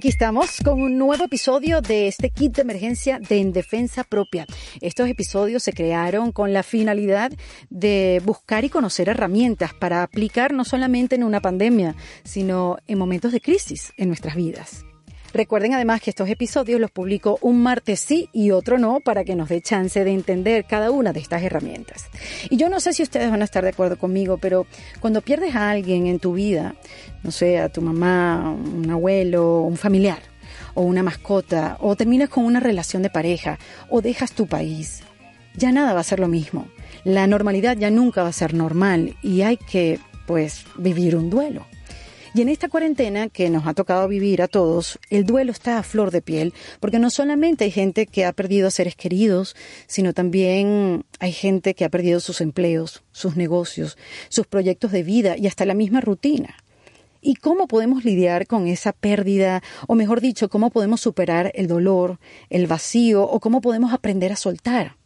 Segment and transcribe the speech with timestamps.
[0.00, 4.46] Aquí estamos con un nuevo episodio de este kit de emergencia de En Defensa Propia.
[4.80, 7.30] Estos episodios se crearon con la finalidad
[7.68, 13.32] de buscar y conocer herramientas para aplicar no solamente en una pandemia, sino en momentos
[13.32, 14.86] de crisis en nuestras vidas.
[15.32, 19.36] Recuerden además que estos episodios los publico un martes sí y otro no para que
[19.36, 22.06] nos dé chance de entender cada una de estas herramientas.
[22.48, 24.66] Y yo no sé si ustedes van a estar de acuerdo conmigo, pero
[25.00, 26.74] cuando pierdes a alguien en tu vida,
[27.22, 30.18] no sé, a tu mamá, un abuelo, un familiar,
[30.74, 35.02] o una mascota, o terminas con una relación de pareja, o dejas tu país,
[35.56, 36.68] ya nada va a ser lo mismo.
[37.04, 41.66] La normalidad ya nunca va a ser normal y hay que, pues, vivir un duelo.
[42.32, 45.82] Y en esta cuarentena que nos ha tocado vivir a todos, el duelo está a
[45.82, 49.56] flor de piel, porque no solamente hay gente que ha perdido seres queridos,
[49.88, 53.98] sino también hay gente que ha perdido sus empleos, sus negocios,
[54.28, 56.54] sus proyectos de vida y hasta la misma rutina.
[57.20, 59.60] ¿Y cómo podemos lidiar con esa pérdida?
[59.88, 63.24] O mejor dicho, ¿cómo podemos superar el dolor, el vacío?
[63.24, 64.96] ¿O cómo podemos aprender a soltar?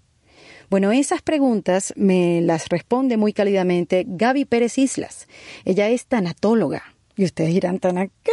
[0.68, 5.26] Bueno, esas preguntas me las responde muy cálidamente Gaby Pérez Islas.
[5.64, 8.32] Ella es tanatóloga y ustedes dirán, ¿Tana qué?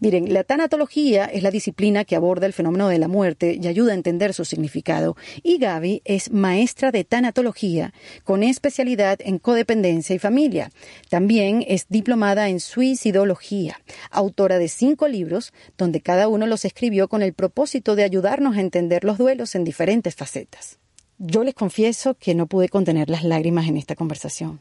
[0.00, 3.92] Miren, la tanatología es la disciplina que aborda el fenómeno de la muerte y ayuda
[3.92, 5.16] a entender su significado.
[5.42, 7.92] Y Gaby es maestra de tanatología
[8.24, 10.70] con especialidad en codependencia y familia.
[11.08, 17.22] También es diplomada en suicidología, autora de cinco libros, donde cada uno los escribió con
[17.22, 20.78] el propósito de ayudarnos a entender los duelos en diferentes facetas.
[21.18, 24.60] Yo les confieso que no pude contener las lágrimas en esta conversación.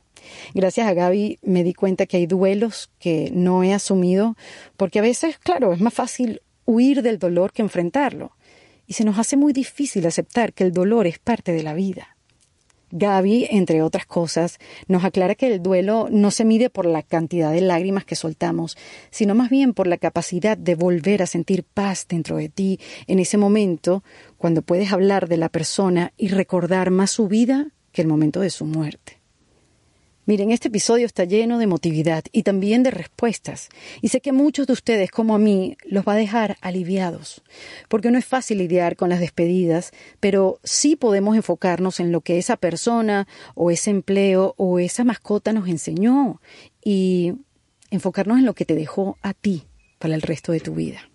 [0.53, 4.35] Gracias a Gaby me di cuenta que hay duelos que no he asumido
[4.75, 8.31] porque a veces, claro, es más fácil huir del dolor que enfrentarlo.
[8.85, 12.17] Y se nos hace muy difícil aceptar que el dolor es parte de la vida.
[12.91, 17.51] Gaby, entre otras cosas, nos aclara que el duelo no se mide por la cantidad
[17.51, 18.77] de lágrimas que soltamos,
[19.09, 23.19] sino más bien por la capacidad de volver a sentir paz dentro de ti en
[23.19, 24.03] ese momento,
[24.37, 28.49] cuando puedes hablar de la persona y recordar más su vida que el momento de
[28.49, 29.16] su muerte.
[30.27, 33.69] Miren, este episodio está lleno de emotividad y también de respuestas.
[34.01, 37.41] Y sé que muchos de ustedes, como a mí, los va a dejar aliviados.
[37.87, 42.39] Porque no es fácil lidiar con las despedidas, pero sí podemos enfocarnos en lo que
[42.39, 46.41] esa persona o ese empleo o esa mascota nos enseñó
[46.83, 47.31] y
[47.89, 49.63] enfocarnos en lo que te dejó a ti
[49.97, 51.09] para el resto de tu vida.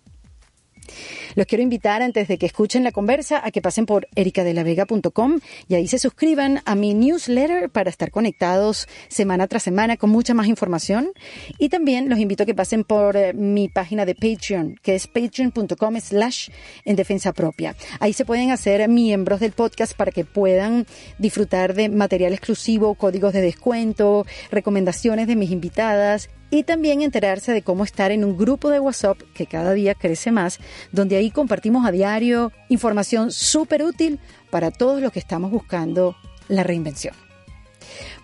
[1.35, 5.75] Los quiero invitar antes de que escuchen la conversa a que pasen por ericadelavega.com y
[5.75, 10.47] ahí se suscriban a mi newsletter para estar conectados semana tras semana con mucha más
[10.47, 11.11] información.
[11.57, 15.07] Y también los invito a que pasen por eh, mi página de Patreon, que es
[15.07, 16.49] patreon.com slash
[16.85, 17.75] en defensa propia.
[17.99, 20.85] Ahí se pueden hacer miembros del podcast para que puedan
[21.17, 27.63] disfrutar de material exclusivo, códigos de descuento, recomendaciones de mis invitadas y también enterarse de
[27.63, 30.59] cómo estar en un grupo de WhatsApp que cada día crece más,
[30.91, 34.19] donde ahí compartimos a diario información súper útil
[34.49, 36.15] para todos los que estamos buscando
[36.49, 37.15] la reinvención.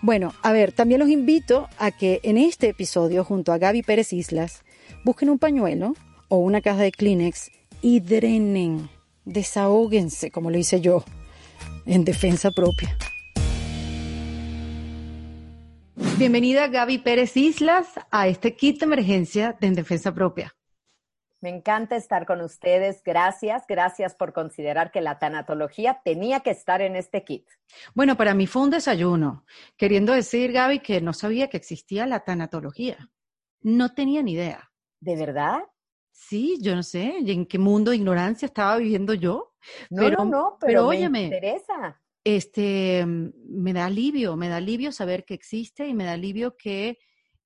[0.02, 4.12] Bueno, a ver, también los invito a que en este episodio, junto a Gaby Pérez
[4.12, 4.64] Islas,
[5.04, 5.94] busquen un pañuelo
[6.28, 7.50] o una caja de Kleenex
[7.82, 8.90] y drenen,
[9.24, 11.04] desahóguense, como lo hice yo,
[11.86, 12.96] en defensa propia.
[16.18, 20.54] Bienvenida Gaby Pérez Islas a este kit de emergencia de En Defensa Propia.
[21.40, 23.02] Me encanta estar con ustedes.
[23.02, 27.46] Gracias, gracias por considerar que la tanatología tenía que estar en este kit.
[27.94, 29.44] Bueno, para mí fue un desayuno,
[29.76, 33.10] queriendo decir, Gaby, que no sabía que existía la tanatología.
[33.62, 34.70] No tenía ni idea.
[35.00, 35.60] ¿De verdad?
[36.12, 39.54] Sí, yo no sé en qué mundo de ignorancia estaba viviendo yo.
[39.90, 45.24] No, pero, no, no, pero, me interesa este, me da alivio, me da alivio saber
[45.24, 46.98] que existe y me da alivio que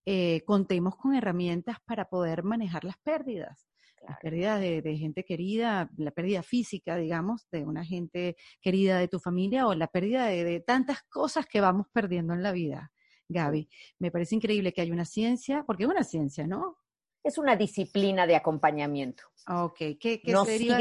[0.04, 3.66] eh, contemos con herramientas para poder manejar las pérdidas.
[4.06, 9.18] Las pérdidas de, gente querida, la pérdida física, digamos, de una gente querida de tu
[9.18, 12.92] familia o la pérdida de, tantas cosas que vamos perdiendo en la vida.
[13.28, 16.76] Gaby, me parece increíble que haya una ciencia, porque es una ciencia, ¿no?
[17.22, 19.24] Es una disciplina de acompañamiento.
[19.48, 20.78] Ok, ¿qué, qué sería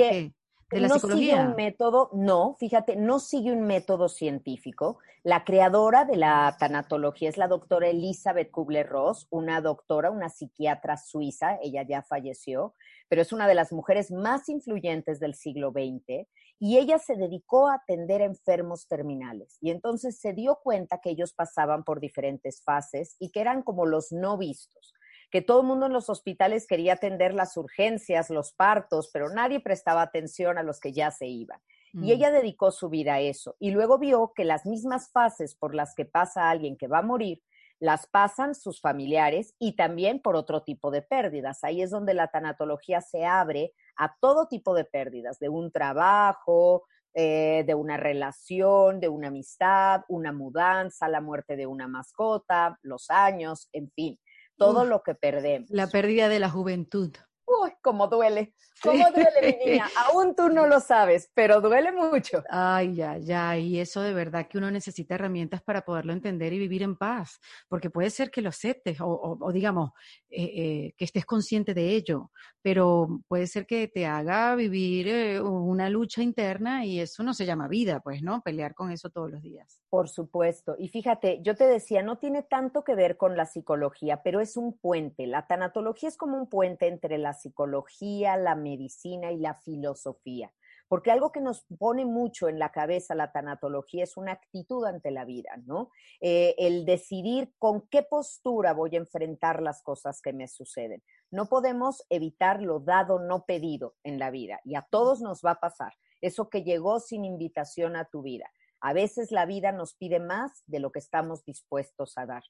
[0.81, 4.97] no sigue un método, no, fíjate, no sigue un método científico.
[5.23, 11.57] La creadora de la tanatología es la doctora Elizabeth Kubler-Ross, una doctora, una psiquiatra suiza,
[11.61, 12.73] ella ya falleció,
[13.07, 16.27] pero es una de las mujeres más influyentes del siglo XX
[16.59, 19.57] y ella se dedicó a atender a enfermos terminales.
[19.61, 23.85] Y entonces se dio cuenta que ellos pasaban por diferentes fases y que eran como
[23.85, 24.93] los no vistos
[25.33, 29.59] que todo el mundo en los hospitales quería atender las urgencias, los partos, pero nadie
[29.59, 31.59] prestaba atención a los que ya se iban.
[31.91, 32.09] Y mm.
[32.11, 33.55] ella dedicó su vida a eso.
[33.57, 37.01] Y luego vio que las mismas fases por las que pasa alguien que va a
[37.01, 37.41] morir,
[37.79, 41.63] las pasan sus familiares y también por otro tipo de pérdidas.
[41.63, 46.83] Ahí es donde la tanatología se abre a todo tipo de pérdidas, de un trabajo,
[47.15, 53.09] eh, de una relación, de una amistad, una mudanza, la muerte de una mascota, los
[53.09, 54.19] años, en fin,
[54.57, 55.69] todo lo que perdemos.
[55.69, 57.11] La pérdida de la juventud.
[57.45, 58.53] Uy, cómo duele.
[58.81, 59.87] ¿Cómo duele, mi niña?
[60.13, 62.43] Aún tú no lo sabes, pero duele mucho.
[62.49, 63.57] Ay, ya, ya.
[63.57, 67.39] Y eso de verdad que uno necesita herramientas para poderlo entender y vivir en paz,
[67.67, 69.91] porque puede ser que lo aceptes o, digamos,
[70.29, 72.31] eh, eh, que estés consciente de ello,
[72.61, 77.45] pero puede ser que te haga vivir eh, una lucha interna y eso no se
[77.45, 78.41] llama vida, pues, ¿no?
[78.41, 79.81] Pelear con eso todos los días.
[79.89, 80.75] Por supuesto.
[80.77, 84.57] Y fíjate, yo te decía, no tiene tanto que ver con la psicología, pero es
[84.57, 85.27] un puente.
[85.27, 90.51] La tanatología es como un puente entre la psicología, la medicina y la filosofía.
[90.87, 95.11] Porque algo que nos pone mucho en la cabeza la tanatología es una actitud ante
[95.11, 95.89] la vida, ¿no?
[96.21, 101.01] Eh, el decidir con qué postura voy a enfrentar las cosas que me suceden.
[101.31, 104.59] No podemos evitar lo dado, no pedido en la vida.
[104.65, 105.93] Y a todos nos va a pasar.
[106.21, 108.51] Eso que llegó sin invitación a tu vida.
[108.79, 112.43] A veces la vida nos pide más de lo que estamos dispuestos a dar.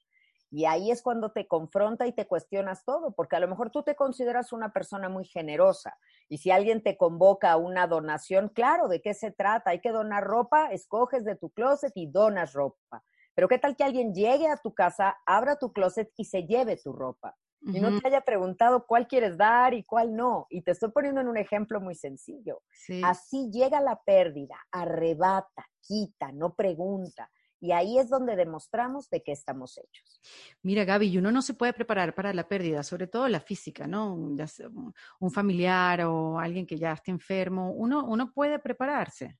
[0.54, 3.82] Y ahí es cuando te confronta y te cuestionas todo, porque a lo mejor tú
[3.82, 5.98] te consideras una persona muy generosa.
[6.28, 9.70] Y si alguien te convoca a una donación, claro, ¿de qué se trata?
[9.70, 13.02] Hay que donar ropa, escoges de tu closet y donas ropa.
[13.34, 16.76] Pero ¿qué tal que alguien llegue a tu casa, abra tu closet y se lleve
[16.76, 17.36] tu ropa?
[17.66, 20.46] Y no te haya preguntado cuál quieres dar y cuál no.
[20.50, 22.62] Y te estoy poniendo en un ejemplo muy sencillo.
[23.02, 27.28] Así llega la pérdida, arrebata, quita, no pregunta.
[27.64, 30.20] Y ahí es donde demostramos de qué estamos hechos.
[30.62, 34.14] Mira, Gaby, uno no se puede preparar para la pérdida, sobre todo la física, ¿no?
[34.14, 39.38] un familiar o alguien que ya esté enfermo, uno, uno puede prepararse.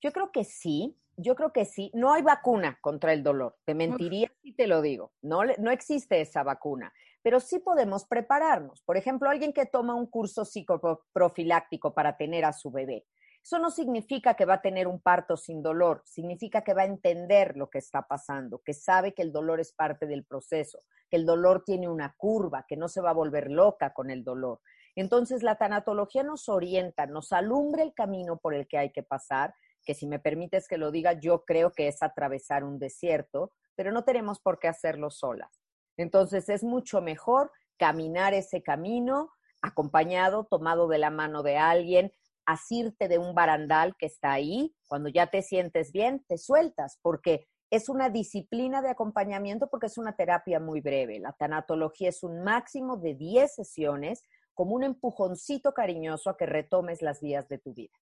[0.00, 1.90] Yo creo que sí, yo creo que sí.
[1.92, 3.58] No hay vacuna contra el dolor.
[3.66, 5.12] Te mentiría si te lo digo.
[5.20, 6.94] No, no existe esa vacuna.
[7.20, 8.80] Pero sí podemos prepararnos.
[8.80, 13.04] Por ejemplo, alguien que toma un curso psicoprofiláctico para tener a su bebé
[13.44, 16.86] eso no significa que va a tener un parto sin dolor, significa que va a
[16.86, 21.16] entender lo que está pasando, que sabe que el dolor es parte del proceso, que
[21.18, 24.62] el dolor tiene una curva, que no se va a volver loca con el dolor.
[24.96, 29.54] Entonces la tanatología nos orienta, nos alumbra el camino por el que hay que pasar,
[29.84, 33.92] que si me permites que lo diga, yo creo que es atravesar un desierto, pero
[33.92, 35.60] no tenemos por qué hacerlo solas.
[35.98, 42.10] Entonces es mucho mejor caminar ese camino acompañado, tomado de la mano de alguien,
[42.46, 47.46] asirte de un barandal que está ahí, cuando ya te sientes bien, te sueltas, porque
[47.70, 51.18] es una disciplina de acompañamiento porque es una terapia muy breve.
[51.18, 57.02] La tanatología es un máximo de 10 sesiones como un empujoncito cariñoso a que retomes
[57.02, 57.92] las vías de tu vida.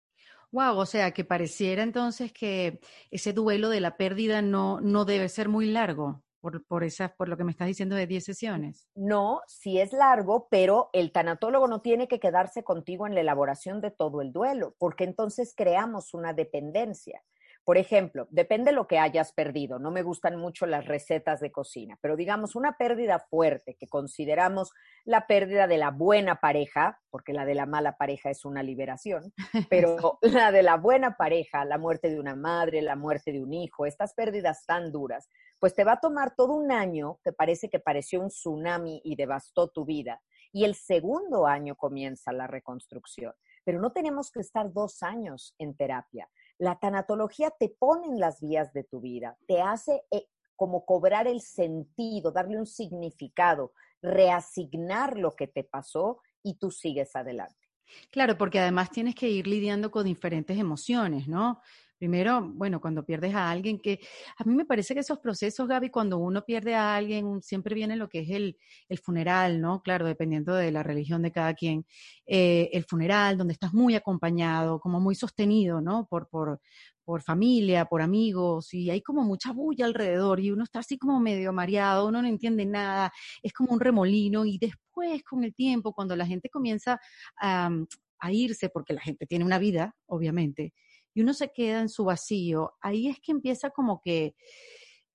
[0.50, 2.80] Wow, o sea, que pareciera entonces que
[3.10, 6.84] ese duelo de la pérdida no, no debe ser muy largo por, por,
[7.16, 8.88] por lo que me estás diciendo de 10 sesiones.
[8.94, 13.80] No, sí es largo, pero el tanatólogo no tiene que quedarse contigo en la elaboración
[13.80, 17.22] de todo el duelo, porque entonces creamos una dependencia.
[17.64, 19.78] Por ejemplo, depende de lo que hayas perdido.
[19.78, 24.72] No me gustan mucho las recetas de cocina, pero digamos una pérdida fuerte que consideramos
[25.04, 29.32] la pérdida de la buena pareja, porque la de la mala pareja es una liberación,
[29.70, 33.52] pero la de la buena pareja, la muerte de una madre, la muerte de un
[33.52, 35.28] hijo, estas pérdidas tan duras,
[35.62, 39.14] pues te va a tomar todo un año que parece que pareció un tsunami y
[39.14, 40.20] devastó tu vida.
[40.50, 43.32] Y el segundo año comienza la reconstrucción.
[43.64, 46.28] Pero no tenemos que estar dos años en terapia.
[46.58, 50.26] La tanatología te pone en las vías de tu vida, te hace eh,
[50.56, 57.14] como cobrar el sentido, darle un significado, reasignar lo que te pasó y tú sigues
[57.14, 57.68] adelante.
[58.10, 61.60] Claro, porque además tienes que ir lidiando con diferentes emociones, ¿no?
[62.02, 64.00] Primero, bueno, cuando pierdes a alguien que,
[64.36, 67.94] a mí me parece que esos procesos, Gaby, cuando uno pierde a alguien, siempre viene
[67.94, 69.82] lo que es el, el funeral, ¿no?
[69.82, 71.86] Claro, dependiendo de la religión de cada quien.
[72.26, 76.08] Eh, el funeral, donde estás muy acompañado, como muy sostenido, ¿no?
[76.10, 76.60] Por, por,
[77.04, 81.20] por familia, por amigos, y hay como mucha bulla alrededor, y uno está así como
[81.20, 83.12] medio mareado, uno no entiende nada,
[83.44, 86.98] es como un remolino, y después, con el tiempo, cuando la gente comienza
[87.40, 87.70] a,
[88.18, 90.72] a irse, porque la gente tiene una vida, obviamente,
[91.14, 94.34] y uno se queda en su vacío, ahí es que empieza como que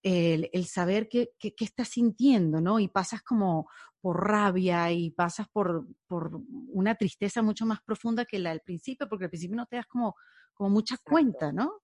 [0.03, 2.79] el, saber qué, qué, estás sintiendo, ¿no?
[2.79, 3.67] Y pasas como
[3.99, 6.39] por rabia y pasas por, por
[6.69, 9.87] una tristeza mucho más profunda que la del principio, porque al principio no te das
[9.87, 10.15] como,
[10.53, 11.81] como mucha cuenta, ¿no?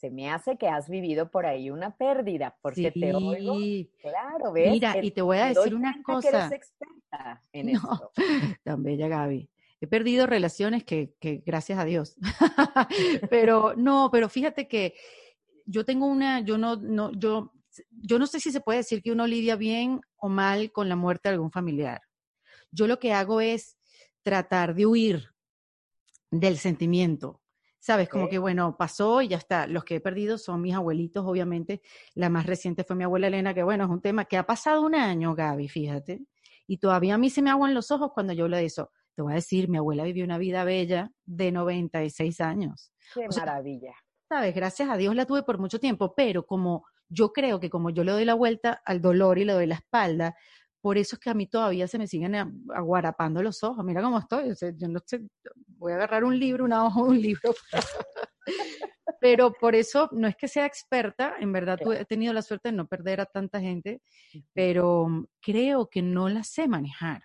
[0.00, 3.54] se me hace que has vivido por ahí una pérdida, porque te oigo.
[4.00, 4.70] Claro, ¿ves?
[4.70, 6.30] Mira, y te voy a decir una cosa.
[6.30, 8.10] Que eres experta en no,
[8.64, 9.50] Tan bella Gaby.
[9.80, 12.16] He perdido relaciones que, que gracias a Dios.
[13.30, 14.94] pero no, pero fíjate que
[15.64, 17.52] yo tengo una, yo no, no, yo
[17.90, 20.96] yo no sé si se puede decir que uno lidia bien o mal con la
[20.96, 22.00] muerte de algún familiar.
[22.70, 23.76] Yo lo que hago es
[24.22, 25.30] tratar de huir
[26.30, 27.40] del sentimiento.
[27.78, 29.66] Sabes, como que bueno, pasó y ya está.
[29.66, 31.80] Los que he perdido son mis abuelitos, obviamente.
[32.14, 34.82] La más reciente fue mi abuela Elena, que bueno, es un tema que ha pasado
[34.82, 36.20] un año, Gaby, fíjate.
[36.66, 38.90] Y todavía a mí se me aguan los ojos cuando yo hablo de eso.
[39.20, 42.90] Te voy a decir, mi abuela vivió una vida bella de 96 años.
[43.12, 43.92] Qué maravilla.
[44.26, 47.90] Sabes, gracias a Dios la tuve por mucho tiempo, pero como yo creo que como
[47.90, 50.34] yo le doy la vuelta al dolor y le doy la espalda,
[50.80, 52.34] por eso es que a mí todavía se me siguen
[52.74, 53.84] aguarapando los ojos.
[53.84, 54.54] Mira cómo estoy.
[54.78, 55.20] yo no sé,
[55.66, 57.54] voy a agarrar un libro, una hoja de un libro.
[59.20, 62.76] Pero por eso no es que sea experta, en verdad he tenido la suerte de
[62.76, 64.00] no perder a tanta gente,
[64.54, 67.20] pero creo que no la sé manejar.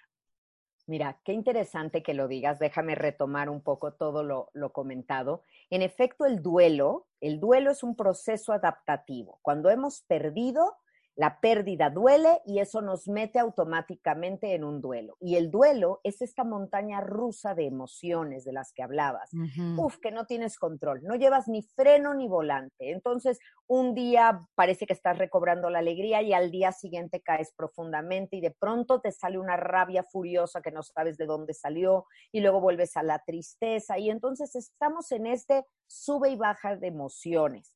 [0.88, 2.60] Mira, qué interesante que lo digas.
[2.60, 5.42] Déjame retomar un poco todo lo, lo, comentado.
[5.72, 9.40] En efecto, el duelo, el duelo es un proceso adaptativo.
[9.42, 10.78] Cuando hemos perdido,
[11.16, 15.16] la pérdida duele y eso nos mete automáticamente en un duelo.
[15.22, 19.32] Y el duelo es esta montaña rusa de emociones de las que hablabas.
[19.78, 22.92] Uf, que no tienes control, no llevas ni freno ni volante.
[22.92, 28.36] Entonces, un día parece que estás recobrando la alegría y al día siguiente caes profundamente
[28.36, 32.42] y de pronto te sale una rabia furiosa que no sabes de dónde salió y
[32.42, 33.98] luego vuelves a la tristeza.
[33.98, 37.75] Y entonces estamos en este sube y baja de emociones.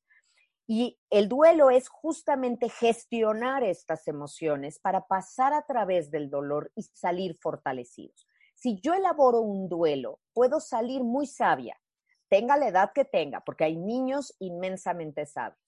[0.71, 6.83] Y el duelo es justamente gestionar estas emociones para pasar a través del dolor y
[6.83, 8.27] salir fortalecidos.
[8.53, 11.81] Si yo elaboro un duelo, puedo salir muy sabia,
[12.29, 15.59] tenga la edad que tenga, porque hay niños inmensamente sabios.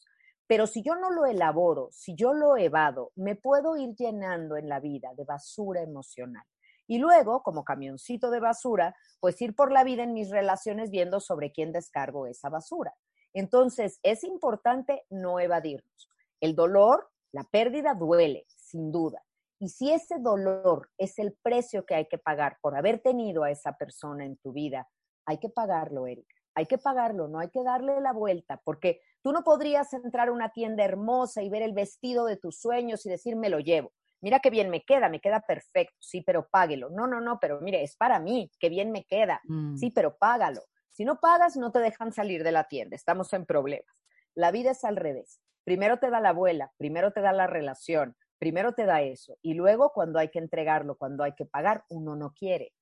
[0.46, 4.70] Pero si yo no lo elaboro, si yo lo evado, me puedo ir llenando en
[4.70, 6.46] la vida de basura emocional.
[6.86, 11.20] Y luego, como camioncito de basura, pues ir por la vida en mis relaciones viendo
[11.20, 12.93] sobre quién descargo esa basura.
[13.33, 16.09] Entonces, es importante no evadirnos.
[16.41, 19.23] El dolor, la pérdida duele, sin duda.
[19.59, 23.51] Y si ese dolor es el precio que hay que pagar por haber tenido a
[23.51, 24.89] esa persona en tu vida,
[25.25, 26.35] hay que pagarlo, Erika.
[26.55, 30.31] Hay que pagarlo, no hay que darle la vuelta, porque tú no podrías entrar a
[30.31, 33.93] una tienda hermosa y ver el vestido de tus sueños y decir, me lo llevo.
[34.19, 36.89] Mira qué bien me queda, me queda perfecto, sí, pero páguelo.
[36.89, 39.77] No, no, no, pero mire, es para mí, qué bien me queda, mm.
[39.77, 40.61] sí, pero págalo.
[41.01, 44.05] Si no pagas, no te dejan salir de la tienda, estamos en problemas.
[44.36, 45.41] La vida es al revés.
[45.63, 49.36] Primero te da la abuela, primero te da la relación, primero te da eso.
[49.41, 52.74] Y luego cuando hay que entregarlo, cuando hay que pagar, uno no quiere.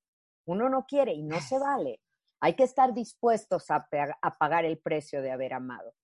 [0.44, 2.02] Uno no quiere y no se vale.
[2.40, 3.88] Hay que estar dispuestos a,
[4.20, 5.94] a pagar el precio de haber amado.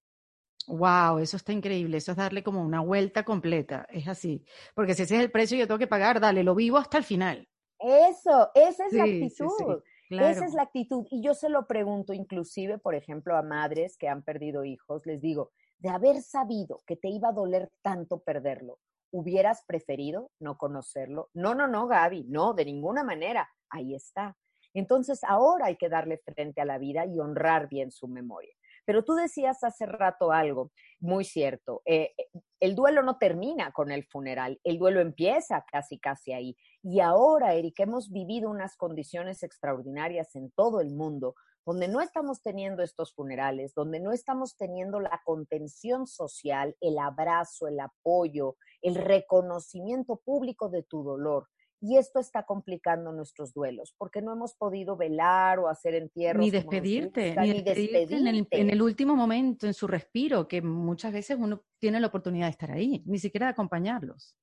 [0.69, 1.99] Wow, eso está increíble.
[1.99, 3.87] Eso es darle como una vuelta completa.
[3.91, 4.43] Es así.
[4.75, 7.05] Porque si ese es el precio, yo tengo que pagar, dale, lo vivo hasta el
[7.05, 7.47] final.
[7.79, 9.83] Eso, esa es la actitud.
[10.11, 11.07] Esa es la actitud.
[11.11, 15.21] Y yo se lo pregunto inclusive, por ejemplo, a madres que han perdido hijos, les
[15.21, 18.79] digo, de haber sabido que te iba a doler tanto perderlo,
[19.11, 21.31] ¿hubieras preferido no conocerlo?
[21.35, 23.49] No, no, no, Gaby, no, de ninguna manera.
[23.71, 24.37] Ahí está.
[24.75, 28.53] Entonces ahora hay que darle frente a la vida y honrar bien su memoria.
[28.87, 31.83] Pero tú decías hace rato algo muy cierto.
[31.85, 32.14] Eh,
[32.61, 36.57] el duelo no termina con el funeral, el duelo empieza casi, casi ahí.
[36.83, 41.35] Y ahora, Eric, hemos vivido unas condiciones extraordinarias en todo el mundo,
[41.66, 47.66] donde no estamos teniendo estos funerales, donde no estamos teniendo la contención social, el abrazo,
[47.66, 51.49] el apoyo, el reconocimiento público de tu dolor.
[51.80, 56.40] Y esto está complicando nuestros duelos, porque no hemos podido velar o hacer entierros.
[56.40, 58.16] Ni despedirte, ni, despedirte,
[58.50, 62.50] En, el, último momento, en su respiro, que muchas veces uno tiene la oportunidad de
[62.50, 64.35] estar ahí, ni siquiera de acompañarlos.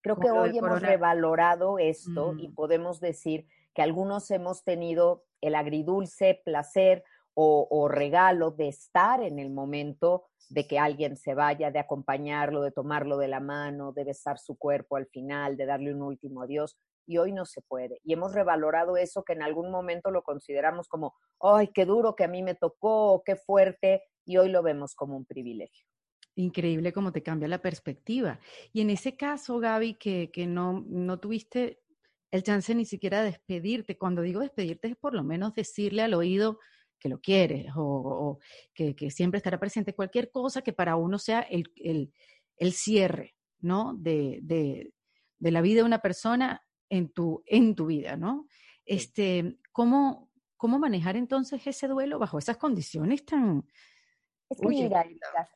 [0.00, 2.54] Creo que hoy hemos revalorado esto y mm.
[2.54, 7.04] podemos decir que algunos hemos tenido el agridulce placer
[7.40, 12.72] o, regalo de estar en el momento de que alguien se vaya, de acompañarlo, de
[12.72, 16.76] tomarlo de la mano, de besar su cuerpo al final, de darle un último adiós.
[17.06, 18.00] Y hoy no se puede.
[18.02, 22.24] Y hemos revalorado eso que en algún momento lo consideramos como, ay, qué duro que
[22.24, 25.86] a mí me tocó, qué fuerte, y hoy lo vemos como un privilegio.
[26.34, 28.40] Increíble cómo te cambia la perspectiva.
[28.72, 31.80] Y en ese caso, Gaby, que, que no, no tuviste
[32.32, 36.14] el chance ni siquiera de despedirte, cuando digo despedirte es por lo menos decirle al
[36.14, 36.58] oído,
[36.98, 38.38] que lo quieres o,
[38.74, 42.12] que, siempre estará presente, cualquier cosa que para uno sea el,
[42.72, 43.94] cierre, ¿no?
[43.94, 44.92] De, de,
[45.50, 48.46] la vida de una persona en tu, en tu vida, ¿no?
[48.84, 50.28] Este, ¿cómo,
[50.58, 53.64] ¿Cómo manejar entonces ese duelo bajo esas condiciones tan...
[54.50, 55.04] Es mira,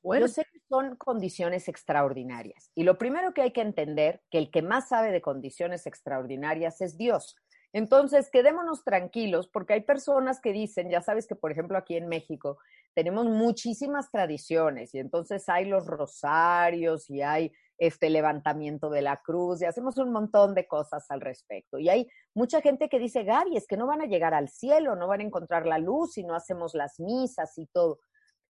[0.05, 2.71] yo sé que son condiciones extraordinarias.
[2.75, 6.83] Y lo primero que hay que entender, que el que más sabe de condiciones extraordinarias
[6.83, 7.37] es Dios.
[7.73, 12.09] Entonces, quedémonos tranquilos porque hay personas que dicen, ya sabes que por ejemplo aquí en
[12.09, 12.59] México
[12.95, 19.63] tenemos muchísimas tradiciones y entonces hay los rosarios y hay este levantamiento de la cruz
[19.63, 21.79] y hacemos un montón de cosas al respecto.
[21.79, 24.95] Y hay mucha gente que dice, Gaby, es que no van a llegar al cielo,
[24.95, 27.99] no van a encontrar la luz si no hacemos las misas y todo.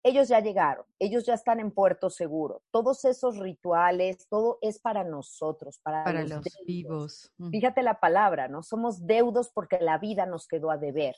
[0.05, 2.63] Ellos ya llegaron, ellos ya están en puerto seguro.
[2.71, 7.31] Todos esos rituales, todo es para nosotros, para, los, vivos.
[7.51, 8.63] Fíjate la palabra, ¿no?
[8.63, 11.15] Somos deudos porque la vida nos quedó a deber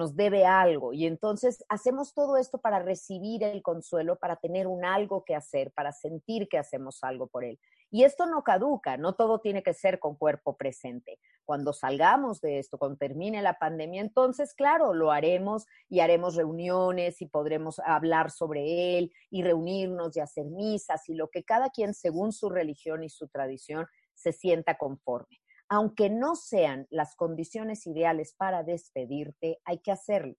[0.00, 0.92] nos debe algo.
[0.92, 5.70] Y entonces hacemos todo esto para recibir el consuelo, para tener un algo que hacer,
[5.72, 7.60] para sentir que hacemos algo por él.
[7.90, 11.18] Y esto no caduca, no todo tiene que ser con cuerpo presente.
[11.44, 17.20] Cuando salgamos de esto, cuando termine la pandemia, entonces, claro, lo haremos y haremos reuniones
[17.20, 21.92] y podremos hablar sobre él y reunirnos y hacer misas y lo que cada quien,
[21.92, 28.34] según su religión y su tradición, se sienta conforme aunque no sean las condiciones ideales
[28.36, 30.34] para despedirte, hay que hacerlo.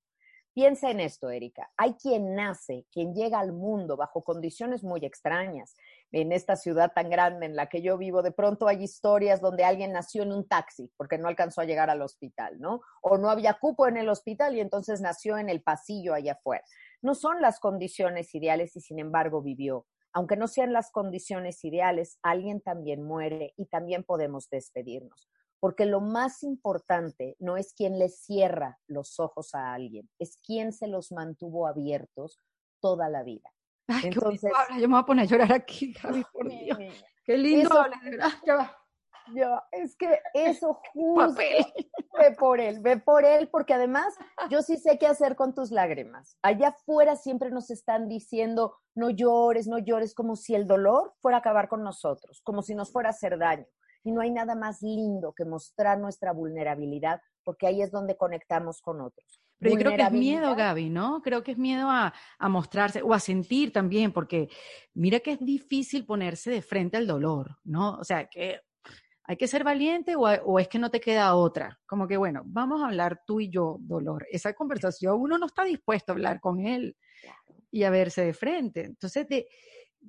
[0.54, 1.72] Piensa en esto, Erika.
[1.78, 5.78] Hay quien nace, quien llega al mundo bajo condiciones muy extrañas.
[6.12, 9.64] En esta ciudad tan grande en la que yo vivo, de pronto hay historias donde
[9.64, 12.82] alguien nació en un taxi porque no alcanzó a llegar al hospital, ¿no?
[13.02, 16.66] O no había cupo en el hospital y entonces nació en el pasillo allá afuera.
[17.02, 22.18] No son las condiciones ideales y sin embargo vivió aunque no sean las condiciones ideales,
[22.22, 25.30] alguien también muere y también podemos despedirnos.
[25.60, 30.74] Porque lo más importante no es quien le cierra los ojos a alguien, es quien
[30.74, 32.40] se los mantuvo abiertos
[32.80, 33.54] toda la vida.
[34.04, 35.94] Entonces, yo me voy a poner a llorar aquí,
[36.34, 36.78] por Dios.
[37.24, 37.86] Qué lindo
[39.36, 44.14] yo, es que eso justo ve por él, ve por él, porque además
[44.50, 46.38] yo sí sé qué hacer con tus lágrimas.
[46.42, 51.38] Allá afuera siempre nos están diciendo, no llores, no llores, como si el dolor fuera
[51.38, 53.66] a acabar con nosotros, como si nos fuera a hacer daño.
[54.04, 58.82] Y no hay nada más lindo que mostrar nuestra vulnerabilidad, porque ahí es donde conectamos
[58.82, 59.42] con otros.
[59.60, 61.22] Pero yo creo que es miedo, Gaby, ¿no?
[61.22, 64.50] Creo que es miedo a, a, mostrarse o a sentir también, porque
[64.96, 67.98] mira que es difícil ponerse de frente al dolor, ¿no?
[68.00, 68.62] O sea, que
[69.26, 71.80] ¿Hay que ser valiente o, es que no te queda otra?
[71.86, 74.26] Como que, bueno, vamos a hablar tú y yo, dolor.
[74.32, 76.96] Esa conversación uno no está dispuesto a hablar con él
[77.72, 78.86] y a verse de frente.
[78.86, 79.48] Entonces, de,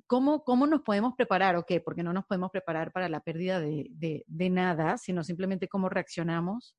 [0.07, 1.79] ¿cómo, ¿cómo nos podemos preparar o qué?
[1.79, 3.87] Porque no nos podemos preparar para la pérdida de,
[4.27, 6.75] de, nada, sino simplemente cómo reaccionamos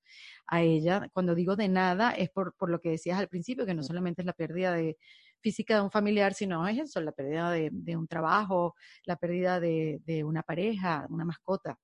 [0.47, 1.09] a ella.
[1.12, 4.23] Cuando digo de nada es por, por lo que decías al principio, que no solamente
[4.23, 4.97] es la pérdida de,
[5.40, 9.61] física de un familiar, sino es eso, la pérdida de, de un trabajo, la pérdida
[9.61, 11.79] de, de una pareja, una mascota.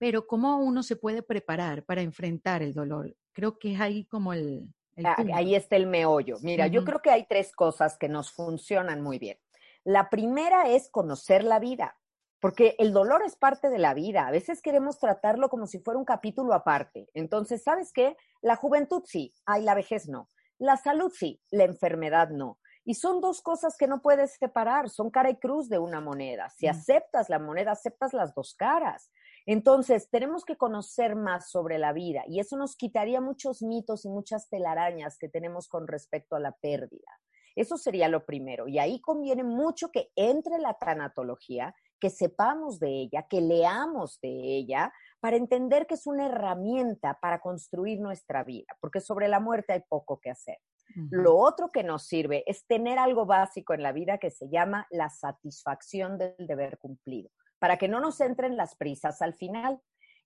[0.00, 3.14] Pero ¿cómo uno se puede preparar para enfrentar el dolor?
[3.32, 4.72] Creo que es ahí como el...
[5.04, 6.38] Ah, ahí está el meollo.
[6.40, 9.38] Mira, yo creo que hay tres cosas que nos funcionan muy bien.
[9.84, 11.98] La primera es conocer la vida,
[12.40, 14.26] porque el dolor es parte de la vida.
[14.26, 17.10] A veces queremos tratarlo como si fuera un capítulo aparte.
[17.12, 18.16] Entonces, ¿sabes qué?
[18.40, 20.30] La juventud sí, hay la vejez no.
[20.58, 22.58] La salud sí, la enfermedad no.
[22.84, 26.48] Y son dos cosas que no puedes separar, son cara y cruz de una moneda.
[26.48, 26.70] Si mm.
[26.70, 29.10] aceptas la moneda, aceptas las dos caras.
[29.46, 34.08] Entonces, tenemos que conocer más sobre la vida y eso nos quitaría muchos mitos y
[34.08, 37.10] muchas telarañas que tenemos con respecto a la pérdida.
[37.56, 38.68] Eso sería lo primero.
[38.68, 44.28] Y ahí conviene mucho que entre la tanatología, que sepamos de ella, que leamos de
[44.28, 49.74] ella, para entender que es una herramienta para construir nuestra vida, porque sobre la muerte
[49.74, 50.58] hay poco que hacer.
[51.10, 54.88] Lo otro que nos sirve es tener algo básico en la vida que se llama
[54.90, 59.80] la satisfacción del deber cumplido para que no nos entren las prisas al final.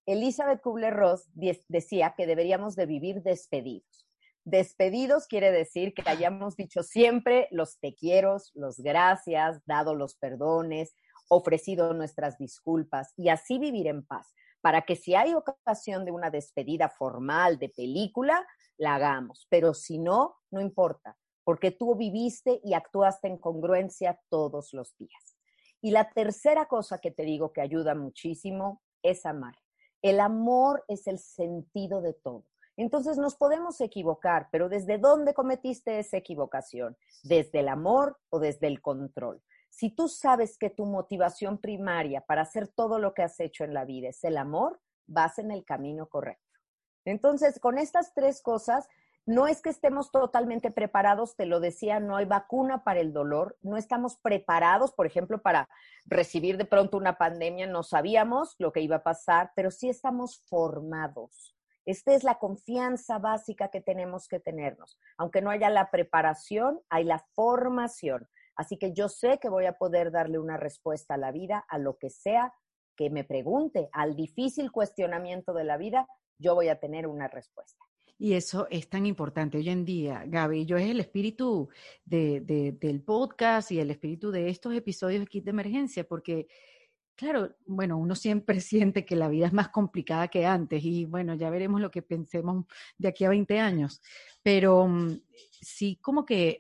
[0.07, 1.29] Elizabeth Kubler-Ross
[1.69, 4.09] decía que deberíamos de vivir despedidos.
[4.45, 10.95] Despedidos quiere decir que hayamos dicho siempre los te quiero, los gracias, dado los perdones,
[11.29, 16.31] ofrecido nuestras disculpas y así vivir en paz, para que si hay ocasión de una
[16.31, 22.75] despedida formal de película, la hagamos, pero si no, no importa, porque tú viviste y
[22.75, 25.34] actuaste en congruencia todos los días.
[25.85, 29.55] Y la tercera cosa que te digo que ayuda muchísimo es amar.
[30.01, 32.47] El amor es el sentido de todo.
[32.79, 36.97] Entonces nos podemos equivocar, pero ¿desde dónde cometiste esa equivocación?
[37.23, 39.43] ¿Desde el amor o desde el control?
[39.69, 43.75] Si tú sabes que tu motivación primaria para hacer todo lo que has hecho en
[43.75, 46.61] la vida es el amor, vas en el camino correcto.
[47.05, 48.89] Entonces, con estas tres cosas,
[49.27, 53.57] no es que estemos totalmente preparados, te lo decía, no hay vacuna para el dolor,
[53.63, 55.69] no estamos preparados, por ejemplo, para
[56.05, 60.43] recibir de pronto una pandemia, no sabíamos lo que iba a pasar, pero sí estamos
[60.47, 61.55] formados.
[61.87, 64.99] Esta es la confianza básica que tenemos que tenernos.
[65.19, 68.29] Aunque no haya la preparación, hay la formación.
[68.57, 71.79] Así que yo sé que voy a poder darle una respuesta a la vida, a
[71.79, 72.55] lo que sea
[72.97, 76.07] que me pregunte, al difícil cuestionamiento de la vida,
[76.39, 77.85] yo voy a tener una respuesta.
[78.19, 80.67] Y eso es tan importante hoy en día, Gaby.
[80.67, 81.69] Yo es el espíritu
[82.05, 82.41] de,
[82.81, 86.47] del podcast y el espíritu de estos episodios de Kit de Emergencia, porque
[87.17, 91.35] Claro, bueno, uno siempre siente que la vida es más complicada que antes y bueno,
[91.35, 92.67] ya veremos lo que pensemos
[92.99, 94.03] de aquí a 20 años,
[94.43, 95.21] pero mm,
[95.61, 96.59] sí como que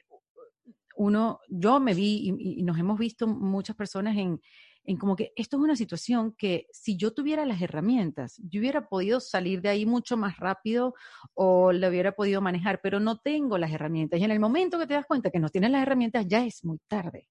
[0.96, 4.40] uno, yo me vi y, nos hemos visto muchas personas en,
[4.84, 8.88] en como que esto es una situación que si yo tuviera las herramientas, yo hubiera
[8.88, 10.94] podido salir de ahí mucho más rápido
[11.32, 14.20] o lo hubiera podido manejar, pero no tengo las herramientas.
[14.20, 16.64] Y en el momento que te das cuenta que no tienes las herramientas, ya es
[16.64, 17.28] muy tarde.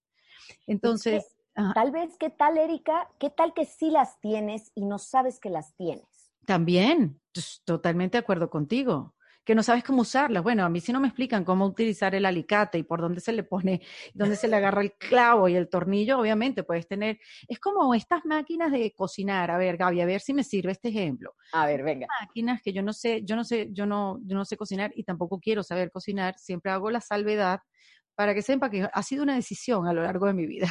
[0.65, 1.35] Entonces...
[1.75, 3.09] tal vez, ¿qué tal, Erika?
[3.19, 6.31] ¿Qué tal que sí las tienes y no sabes que las tienes?
[6.45, 7.21] También,
[7.65, 9.13] totalmente de acuerdo contigo
[9.43, 10.43] que no sabes cómo usarlas.
[10.43, 13.33] Bueno, a mí si no me explican cómo utilizar el alicate y por dónde se
[13.33, 13.81] le pone,
[14.13, 18.25] dónde se le agarra el clavo y el tornillo, obviamente puedes tener, es como estas
[18.25, 19.51] máquinas de cocinar.
[19.51, 21.35] A ver, Gaby, a ver si me sirve este ejemplo.
[21.51, 22.07] A ver, venga.
[22.21, 25.03] Máquinas que yo no sé, yo no sé, yo no, yo no sé cocinar y
[25.03, 26.35] tampoco quiero saber cocinar.
[26.37, 27.59] Siempre hago la salvedad
[28.15, 30.67] para que sepa que ha sido una decisión a lo largo de mi vida.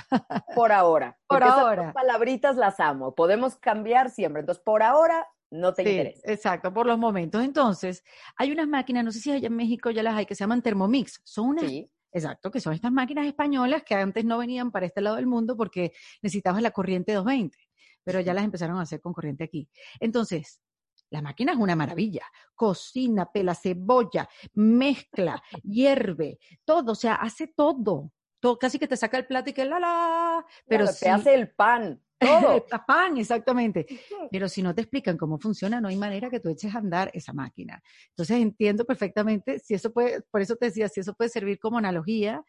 [0.55, 1.19] Por ahora.
[1.27, 1.83] Por ahora.
[1.83, 3.15] Esas palabritas las amo.
[3.15, 4.41] Podemos cambiar siempre.
[4.41, 7.45] Entonces, por ahora no te sí, Exacto, por los momentos.
[7.45, 8.03] Entonces,
[8.37, 10.63] hay unas máquinas, no sé si allá en México ya las hay, que se llaman
[10.63, 11.21] Thermomix.
[11.25, 11.91] Son unas, sí.
[12.11, 15.57] exacto, que son estas máquinas españolas que antes no venían para este lado del mundo
[15.57, 17.59] porque necesitabas la corriente 220,
[18.03, 19.69] pero ya las empezaron a hacer con corriente aquí.
[20.01, 20.63] Entonces,
[21.11, 22.25] la máquina es una maravilla.
[22.55, 28.11] Cocina, pela cebolla, mezcla, hierve, todo, o sea, hace todo.
[28.41, 30.47] todo casi que te saca el plato y que la la.
[30.67, 32.03] Pero te hace el pan.
[32.27, 32.67] Todo.
[32.87, 33.87] pan, exactamente.
[34.31, 37.11] Pero si no te explican cómo funciona, no hay manera que tú eches a andar
[37.15, 37.83] esa máquina.
[38.11, 41.79] Entonces entiendo perfectamente si eso puede, por eso te decía, si eso puede servir como
[41.79, 42.45] analogía,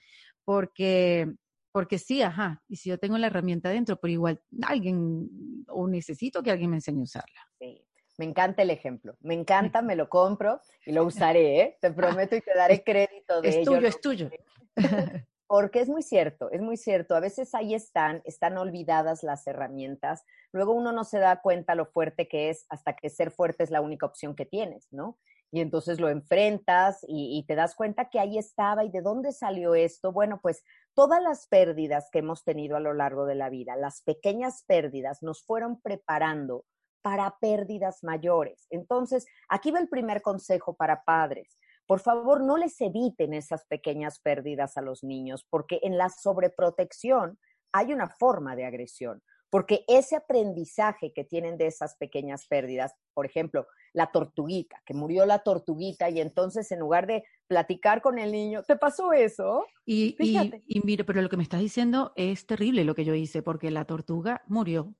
[0.46, 1.34] porque,
[1.72, 5.30] porque sí, ajá, y si yo tengo la herramienta dentro, pero igual alguien,
[5.68, 7.50] o necesito que alguien me enseñe a usarla.
[7.60, 7.86] Sí.
[8.18, 11.78] Me encanta el ejemplo, me encanta, me lo compro y lo usaré, ¿eh?
[11.82, 13.72] te prometo y te daré crédito de es ello.
[13.72, 14.30] Tuyo, es tuyo,
[14.76, 15.24] es tuyo.
[15.54, 17.14] Porque es muy cierto, es muy cierto.
[17.14, 20.26] A veces ahí están, están olvidadas las herramientas.
[20.52, 23.70] Luego uno no se da cuenta lo fuerte que es hasta que ser fuerte es
[23.70, 25.20] la única opción que tienes, ¿no?
[25.52, 29.32] Y entonces lo enfrentas y, y te das cuenta que ahí estaba y de dónde
[29.32, 30.12] salió esto.
[30.12, 30.64] Bueno, pues
[30.96, 35.22] todas las pérdidas que hemos tenido a lo largo de la vida, las pequeñas pérdidas
[35.22, 36.66] nos fueron preparando
[37.04, 38.66] para pérdidas mayores.
[38.72, 44.20] Entonces, aquí va el primer consejo para padres por favor, no les eviten esas pequeñas
[44.20, 47.38] pérdidas a los niños, porque en la sobreprotección
[47.72, 53.26] hay una forma de agresión, porque ese aprendizaje que tienen de esas pequeñas pérdidas, por
[53.26, 58.32] ejemplo, la tortuguita, que murió la tortuguita y entonces en lugar de platicar con el
[58.32, 59.66] niño, ¿te pasó eso?
[59.86, 63.14] Y, y, y mire, pero lo que me estás diciendo es terrible lo que yo
[63.14, 64.96] hice, porque la tortuga murió.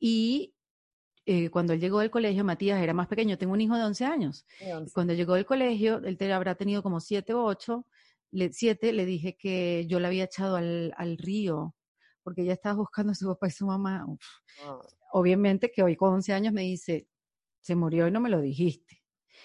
[0.00, 0.54] Y
[1.30, 4.06] eh, cuando él llegó del colegio, Matías era más pequeño, tengo un hijo de 11
[4.06, 4.46] años.
[4.94, 7.84] Cuando llegó del colegio, él te habrá tenido como 7 o 8,
[8.30, 11.74] le, 7, le dije que yo la había echado al, al, río,
[12.22, 14.06] porque ella estaba buscando a su papá y su mamá.
[14.64, 14.80] Ah.
[15.12, 17.06] Obviamente que hoy con 11 años me dice,
[17.60, 19.02] se murió y no me lo dijiste.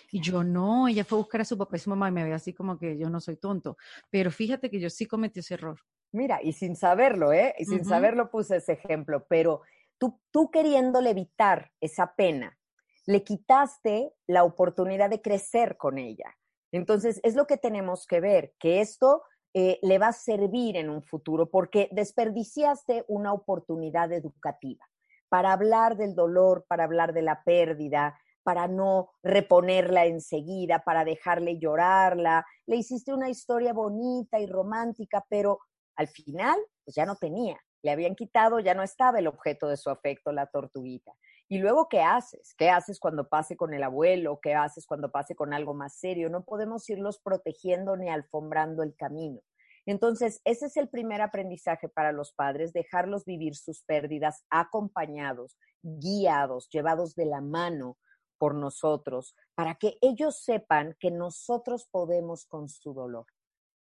[0.09, 2.23] Y yo no, ella fue a buscar a su papá y su mamá y me
[2.23, 3.75] ve así como que yo no soy tonto.
[4.09, 5.81] Pero fíjate que yo sí cometí ese error.
[6.13, 7.53] Mira, y sin saberlo, ¿eh?
[7.57, 9.63] Y sin saberlo puse ese ejemplo, pero
[10.03, 12.57] tú, tú queriéndole evitar esa pena,
[13.05, 16.35] le quitaste la oportunidad de crecer con ella.
[16.73, 20.89] Entonces, es lo que tenemos que ver, que esto eh, le va a servir en
[20.89, 24.85] un futuro porque desperdiciaste una oportunidad educativa
[25.29, 31.59] para hablar del dolor, para hablar de la pérdida, para no reponerla enseguida, para dejarle
[31.59, 32.45] llorarla.
[32.65, 35.59] Le hiciste una historia bonita y romántica, pero
[35.95, 39.77] al final pues ya no tenía le habían quitado, ya no estaba el objeto de
[39.77, 41.13] su afecto, la tortuguita.
[41.49, 42.55] Y luego, ¿qué haces?
[42.57, 44.39] ¿Qué haces cuando pase con el abuelo?
[44.41, 46.29] ¿Qué haces cuando pase con algo más serio?
[46.29, 49.41] No podemos irlos protegiendo ni alfombrando el camino.
[49.85, 56.69] Entonces, ese es el primer aprendizaje para los padres, dejarlos vivir sus pérdidas acompañados, guiados,
[56.69, 57.97] llevados de la mano
[58.37, 63.25] por nosotros, para que ellos sepan que nosotros podemos con su dolor.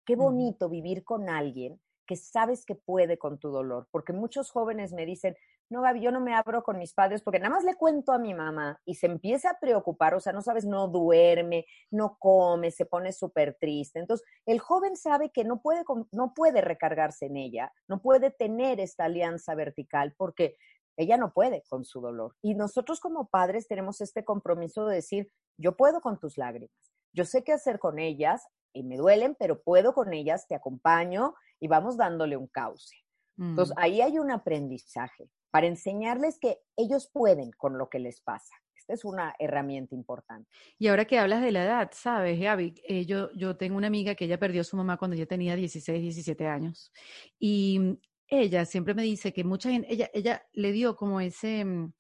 [0.06, 4.92] Qué bonito vivir con alguien que sabes que puede con tu dolor, porque muchos jóvenes
[4.92, 5.36] me dicen,
[5.68, 8.18] no, Gaby, yo no me abro con mis padres porque nada más le cuento a
[8.18, 12.72] mi mamá y se empieza a preocupar, o sea, no sabes, no duerme, no come,
[12.72, 14.00] se pone súper triste.
[14.00, 18.80] Entonces, el joven sabe que no puede, no puede recargarse en ella, no puede tener
[18.80, 20.56] esta alianza vertical porque
[20.96, 22.34] ella no puede con su dolor.
[22.42, 26.74] Y nosotros como padres tenemos este compromiso de decir, yo puedo con tus lágrimas,
[27.12, 31.34] yo sé qué hacer con ellas y me duelen, pero puedo con ellas, te acompaño
[31.60, 32.96] y vamos dándole un cauce.
[33.38, 33.80] Entonces, mm.
[33.80, 38.54] ahí hay un aprendizaje para enseñarles que ellos pueden con lo que les pasa.
[38.76, 40.48] Esta es una herramienta importante.
[40.78, 42.74] Y ahora que hablas de la edad, ¿sabes, Gaby?
[42.86, 45.56] Eh, yo, yo tengo una amiga que ella perdió a su mamá cuando yo tenía
[45.56, 46.92] 16, 17 años.
[47.38, 51.92] Y ella siempre me dice que mucha gente, ella, ella le dio como ese, mm,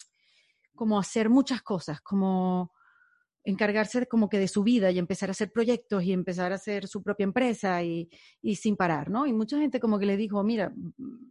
[0.74, 2.72] como hacer muchas cosas, como
[3.44, 6.86] encargarse como que de su vida y empezar a hacer proyectos y empezar a hacer
[6.86, 8.08] su propia empresa y,
[8.42, 9.26] y, sin parar, ¿no?
[9.26, 10.72] Y mucha gente como que le dijo, mira,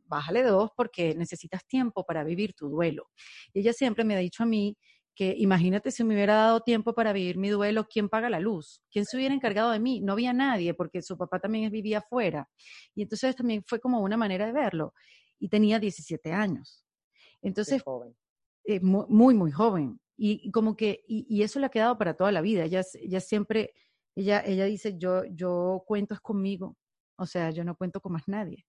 [0.06, 3.10] bájale dos porque necesitas tiempo para vivir tu duelo.
[3.54, 4.76] Y ella siempre me ha dicho a mí
[5.20, 8.82] que imagínate si me hubiera dado tiempo para vivir mi duelo, ¿quién paga la luz?
[8.90, 10.00] ¿Quién se hubiera encargado de mí?
[10.00, 12.48] No había nadie porque su papá también vivía afuera.
[12.96, 14.94] Y entonces también fue como una manera de verlo.
[15.38, 16.86] Y tenía 17 años.
[17.42, 18.16] Entonces, joven.
[18.64, 20.00] Eh, muy, muy, joven.
[20.22, 22.66] Y, como que, y, eso le ha quedado para toda la vida.
[22.66, 23.74] Ella, ella siempre,
[24.16, 26.78] ella, ella dice, yo, yo cuento es conmigo.
[27.16, 28.66] O sea, yo no cuento con más nadie.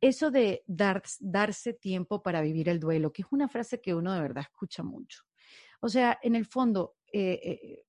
[0.00, 4.12] Eso de dar, darse tiempo para vivir el duelo, que es una frase que uno
[4.12, 5.22] de verdad escucha mucho.
[5.80, 7.84] O sea, en el fondo, eh, eh,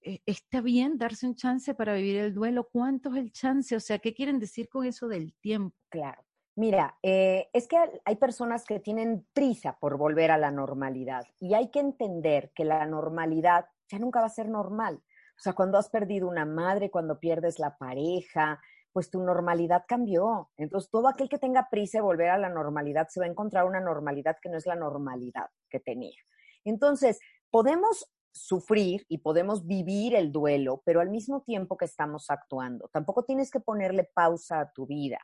[0.00, 2.68] eh, ¿está bien darse un chance para vivir el duelo?
[2.72, 3.76] ¿Cuánto es el chance?
[3.76, 5.76] O sea, ¿qué quieren decir con eso del tiempo?
[5.90, 6.27] Claro.
[6.58, 11.70] Mira, es que hay personas que tienen prisa por volver a la normalidad y hay
[11.70, 14.96] que entender que la normalidad ya nunca va a ser normal.
[14.96, 18.60] O sea, cuando has perdido una madre, cuando pierdes la pareja,
[18.92, 20.50] pues tu normalidad cambió.
[20.56, 23.64] Entonces, todo aquel que tenga prisa de volver a la normalidad se va a encontrar
[23.64, 26.18] una normalidad que no es la normalidad que tenía.
[26.64, 27.20] Entonces,
[27.52, 32.88] podemos sufrir y podemos vivir el duelo, pero al mismo tiempo que estamos actuando.
[32.92, 35.20] Tampoco tienes que ponerle pausa a tu vida.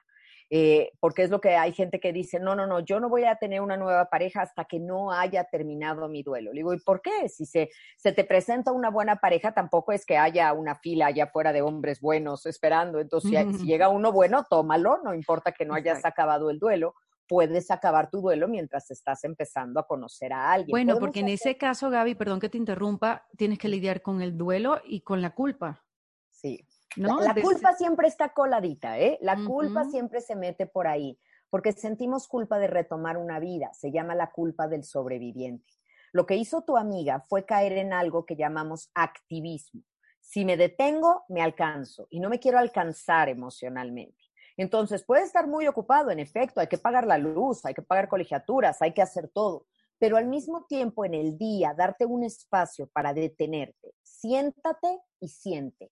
[0.50, 3.24] Eh, porque es lo que hay gente que dice, no, no, no, yo no voy
[3.24, 6.52] a tener una nueva pareja hasta que no haya terminado mi duelo.
[6.52, 7.28] Le digo, ¿y por qué?
[7.28, 11.24] Si se, se te presenta una buena pareja, tampoco es que haya una fila allá
[11.24, 13.00] afuera de hombres buenos esperando.
[13.00, 16.94] Entonces, si, llega uno bueno, tómalo, no importa que no hayas acabado el duelo
[17.26, 20.70] puedes acabar tu duelo mientras estás empezando a conocer a alguien.
[20.70, 24.36] Bueno, porque en ese caso, Gaby, perdón que te interrumpa, tienes que lidiar con el
[24.36, 25.82] duelo y con la culpa.
[26.30, 26.66] Sí.
[26.96, 27.20] ¿No?
[27.20, 29.18] La, culpa siempre está coladita, ¿eh?
[29.20, 31.18] La culpa siempre se mete por ahí,
[31.50, 35.72] porque sentimos culpa de retomar una vida, se llama la culpa del sobreviviente.
[36.12, 39.82] Lo que hizo tu amiga fue caer en algo que llamamos activismo.
[40.20, 44.24] Si me detengo, me alcanzo y no me quiero alcanzar emocionalmente.
[44.56, 48.08] Entonces, puede estar muy ocupado, en efecto, hay que pagar la luz, hay que pagar
[48.08, 49.66] colegiaturas, hay que hacer todo,
[49.98, 55.90] pero al mismo tiempo en el día, darte un espacio para detenerte, siéntate y siente,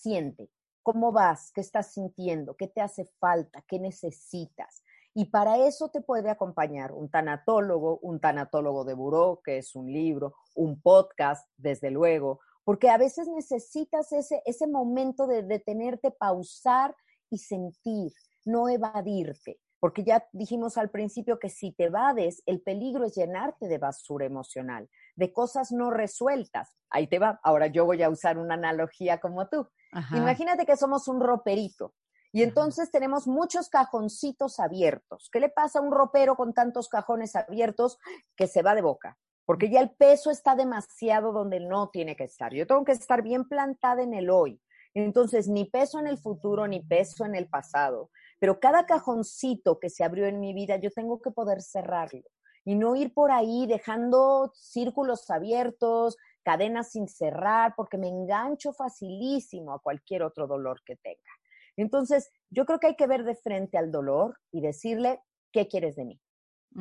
[0.00, 0.50] siente.
[0.82, 1.52] ¿Cómo vas?
[1.52, 2.56] ¿Qué estás sintiendo?
[2.56, 3.62] ¿Qué te hace falta?
[3.68, 4.82] ¿Qué necesitas?
[5.14, 9.92] Y para eso te puede acompañar un tanatólogo, un tanatólogo de buró, que es un
[9.92, 16.94] libro, un podcast, desde luego, porque a veces necesitas ese, ese momento de detenerte, pausar
[17.30, 18.12] y sentir,
[18.44, 19.58] no evadirte.
[19.80, 24.26] Porque ya dijimos al principio que si te evades, el peligro es llenarte de basura
[24.26, 26.76] emocional, de cosas no resueltas.
[26.90, 27.40] Ahí te va.
[27.42, 29.68] Ahora yo voy a usar una analogía como tú.
[30.12, 31.94] Imagínate que somos un roperito
[32.30, 35.28] y entonces tenemos muchos cajoncitos abiertos.
[35.32, 37.98] ¿Qué le pasa a un ropero con tantos cajones abiertos
[38.36, 39.18] que se va de boca?
[39.44, 42.54] Porque ya el peso está demasiado donde no tiene que estar.
[42.54, 44.60] Yo tengo que estar bien plantada en el hoy.
[44.94, 48.10] Entonces, ni peso en el futuro, ni peso en el pasado.
[48.38, 52.22] Pero cada cajoncito que se abrió en mi vida, yo tengo que poder cerrarlo
[52.68, 59.72] y no ir por ahí dejando círculos abiertos, cadenas sin cerrar, porque me engancho facilísimo
[59.72, 61.32] a cualquier otro dolor que tenga.
[61.78, 65.96] Entonces, yo creo que hay que ver de frente al dolor y decirle, ¿qué quieres
[65.96, 66.20] de mí?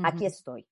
[0.04, 0.68] Aquí estoy.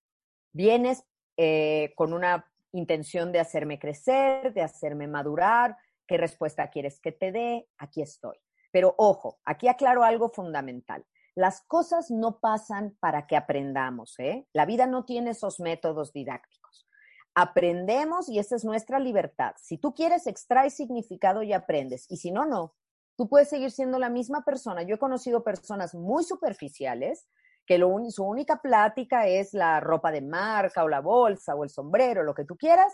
[0.51, 1.05] Vienes
[1.37, 7.31] eh, con una intención de hacerme crecer, de hacerme madurar, ¿Qué respuesta quieres que te
[7.31, 7.67] dé?
[7.77, 8.37] Aquí estoy.
[8.71, 11.05] Pero ojo, aquí aclaro algo fundamental.
[11.35, 14.47] Las cosas no pasan para que aprendamos, ¿eh?
[14.53, 16.87] La vida no tiene esos métodos didácticos.
[17.35, 19.53] Aprendemos y esa es nuestra libertad.
[19.57, 22.05] Si tú quieres, extrae significado y aprendes.
[22.09, 22.73] Y si no, no.
[23.17, 24.83] Tú puedes seguir siendo la misma persona.
[24.83, 27.27] Yo he conocido personas muy superficiales
[27.65, 32.23] que su única plática es la ropa de marca o la bolsa o el sombrero,
[32.23, 32.93] lo que tú quieras,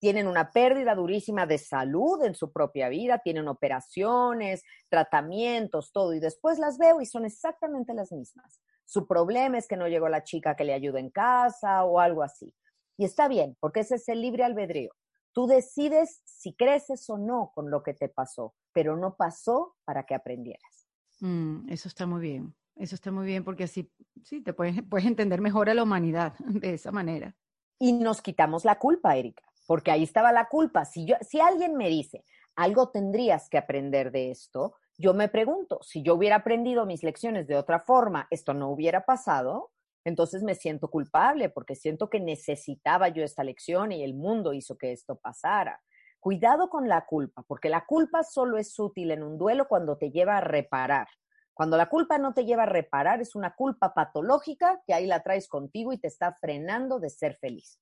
[0.00, 6.20] tienen una pérdida durísima de salud en su propia vida, tienen operaciones, tratamientos, todo, y
[6.20, 8.60] después las veo y son exactamente las mismas.
[8.86, 12.22] Su problema es que no llegó la chica que le ayuda en casa o algo
[12.22, 12.52] así.
[12.96, 14.90] Y está bien, porque ese es el libre albedrío.
[15.32, 20.04] Tú decides si creces o no con lo que te pasó, pero no pasó para
[20.04, 20.88] que aprendieras.
[21.20, 22.54] Mm, eso está muy bien.
[22.74, 23.92] Eso está muy bien porque así
[24.24, 27.36] sí te puedes, puedes entender mejor a la humanidad de esa manera.
[27.78, 30.84] Y nos quitamos la culpa, Erika porque ahí estaba la culpa.
[30.84, 32.24] Si, yo, si alguien me dice,
[32.56, 37.46] algo tendrías que aprender de esto, yo me pregunto, si yo hubiera aprendido mis lecciones
[37.46, 39.70] de otra forma, esto no hubiera pasado,
[40.02, 44.76] entonces me siento culpable porque siento que necesitaba yo esta lección y el mundo hizo
[44.76, 45.80] que esto pasara.
[46.18, 50.10] Cuidado con la culpa, porque la culpa solo es útil en un duelo cuando te
[50.10, 51.06] lleva a reparar.
[51.54, 55.22] Cuando la culpa no te lleva a reparar, es una culpa patológica que ahí la
[55.22, 57.78] traes contigo y te está frenando de ser feliz.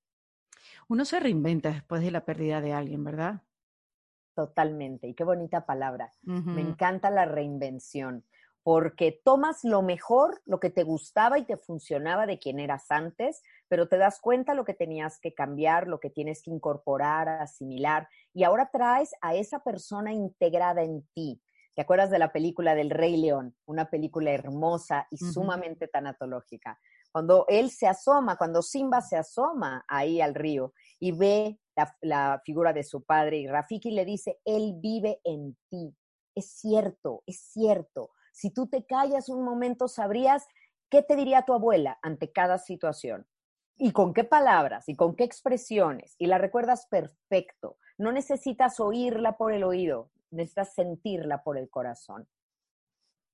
[0.87, 3.41] Uno se reinventa después de la pérdida de alguien, ¿verdad?
[4.35, 5.07] Totalmente.
[5.07, 6.13] Y qué bonita palabra.
[6.23, 8.23] Me encanta la reinvención
[8.63, 13.41] porque tomas lo mejor, lo que te gustaba y te funcionaba de quien eras antes,
[13.67, 18.09] pero te das cuenta lo que tenías que cambiar, lo que tienes que incorporar, asimilar,
[18.33, 21.41] y ahora traes a esa persona integrada en ti.
[21.75, 23.55] ¿Te acuerdas de la película del Rey León?
[23.65, 26.79] Una película hermosa y sumamente tanatológica.
[27.19, 31.59] Cuando él se asoma, cuando Simba se asoma ahí al río y ve
[31.99, 35.93] la, figura de su padre y Rafiki le dice, él vive en ti.
[36.33, 40.47] Es cierto, es cierto si tú te callas un momento, sabrías
[40.89, 43.27] qué te diría tu abuela ante cada situación.
[43.75, 46.15] Y con qué palabras y con qué expresiones.
[46.17, 47.75] Y la recuerdas perfecto.
[47.97, 52.29] No necesitas oírla por el oído, necesitas sentirla por el corazón.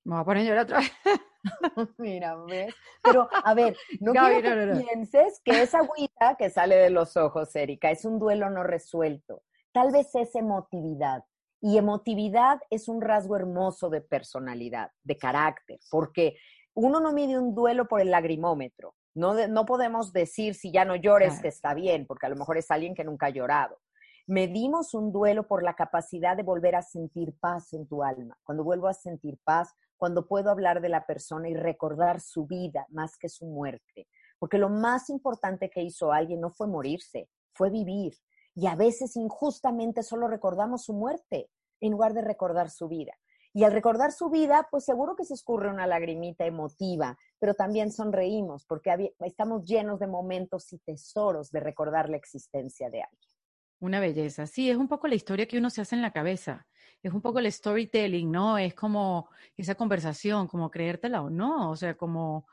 [0.06, 0.91] Me voy a poner otra vez.
[1.97, 2.73] Mira, ¿ves?
[3.03, 7.55] Pero, a ver, no quiero que pienses que esa agüita que sale de los ojos,
[7.55, 9.43] Erika, es un duelo no resuelto.
[9.71, 11.23] Tal vez es emotividad.
[11.62, 16.38] Y emotividad es un rasgo hermoso de personalidad, de carácter, porque
[16.75, 18.95] uno no mide un duelo por el lagrimómetro.
[19.15, 22.58] No, no podemos decir si ya no llores que está bien, porque a lo mejor
[22.58, 23.79] es alguien que nunca ha llorado.
[24.27, 28.38] Medimos un duelo por la capacidad de volver a sentir paz en tu alma.
[28.43, 32.86] Cuando vuelvo a sentir paz, cuando puedo hablar de la persona y recordar su vida
[32.89, 34.08] más que su muerte.
[34.39, 38.13] Porque lo más importante que hizo alguien no fue morirse, fue vivir.
[38.53, 41.49] Y a veces injustamente solo recordamos su muerte
[41.81, 43.13] en lugar de recordar su vida.
[43.53, 47.89] Y al recordar su vida, pues seguro que se escurre una lagrimita emotiva, pero también
[47.89, 53.29] sonreímos porque estamos llenos de momentos y tesoros de recordar la existencia de alguien.
[53.79, 54.45] Una belleza.
[54.45, 56.67] Sí, es un poco la historia que uno se hace en la cabeza.
[57.06, 58.58] Es un poco el storytelling, ¿no?
[58.58, 61.70] Es como esa conversación, como creértela o no.
[61.70, 62.48] O sea, como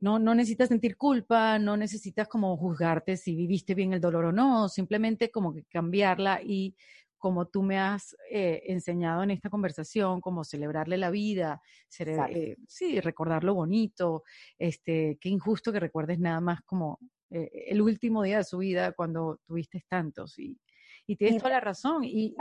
[0.00, 4.32] no, no necesitas sentir culpa, no necesitas como juzgarte si viviste bien el dolor o
[4.32, 4.68] no.
[4.68, 6.76] Simplemente como que cambiarla y
[7.16, 11.62] como tú me has eh, enseñado en esta conversación, como celebrarle la vida,
[11.98, 14.24] eh, sí, recordar lo bonito,
[14.58, 16.98] este, qué injusto que recuerdes nada más como
[17.30, 20.38] eh, el último día de su vida cuando tuviste tantos.
[20.38, 20.60] Y,
[21.06, 22.04] y tienes toda la razón.
[22.04, 22.36] Y, y,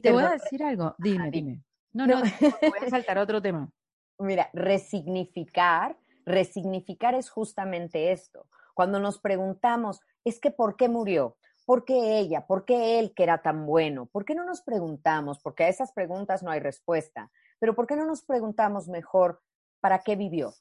[0.00, 0.94] te voy a decir algo.
[0.98, 1.62] Dime, dime.
[1.92, 3.70] No, no, voy a saltar otro tema.
[4.18, 5.96] Mira, resignificar,
[6.26, 8.46] resignificar es justamente esto.
[8.74, 11.36] Cuando nos preguntamos, es que ¿por qué murió?
[11.64, 12.46] ¿Por qué ella?
[12.46, 14.06] ¿Por qué él que era tan bueno?
[14.06, 15.38] ¿Por qué no nos preguntamos?
[15.40, 17.30] Porque a esas preguntas no hay respuesta.
[17.58, 19.42] Pero ¿por qué no nos preguntamos mejor
[19.80, 20.54] para qué vivió?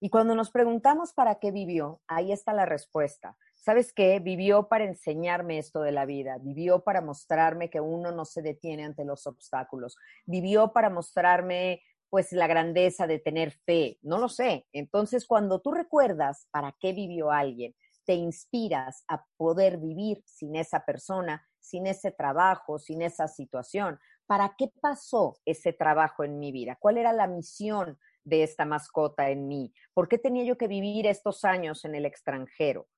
[0.00, 3.36] Y cuando nos preguntamos para qué vivió, ahí está la respuesta.
[3.60, 4.20] ¿Sabes qué?
[4.20, 8.84] Vivió para enseñarme esto de la vida, vivió para mostrarme que uno no se detiene
[8.84, 14.66] ante los obstáculos, vivió para mostrarme pues la grandeza de tener fe, no lo sé.
[14.72, 17.74] Entonces, cuando tú recuerdas para qué vivió alguien,
[18.06, 24.00] te inspiras a poder vivir sin esa persona, sin ese trabajo, sin esa situación.
[24.26, 26.78] ¿Para qué pasó ese trabajo en mi vida?
[26.80, 29.74] ¿Cuál era la misión de esta mascota en mí?
[29.92, 32.88] ¿Por qué tenía yo que vivir estos años en el extranjero?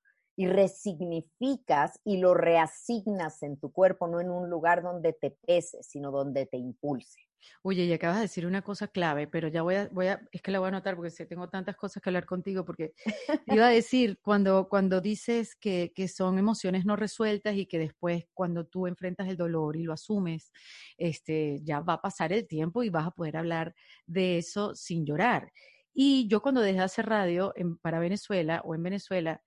[0.43, 5.85] Y resignificas y lo reasignas en tu cuerpo, no en un lugar donde te pese,
[5.85, 7.21] sino donde te impulse.
[7.63, 10.43] Oye, y acabas de decir una cosa clave, pero ya voy a, voy a, es
[10.43, 12.93] que la voy a anotar porque tengo tantas cosas que hablar contigo, porque
[13.47, 18.27] iba a decir, cuando, cuando dices que, que, son emociones no resueltas y que después
[18.35, 20.51] cuando tú enfrentas el dolor y lo asumes,
[20.97, 23.77] este, ya va a pasar el tiempo y vas a poder hablar
[24.07, 25.53] de eso sin llorar.
[25.95, 29.41] Y yo cuando dejé de hacer radio en, para Venezuela o en Venezuela,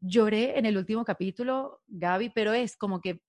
[0.00, 3.20] lloré en el último capítulo, Gaby, pero es como que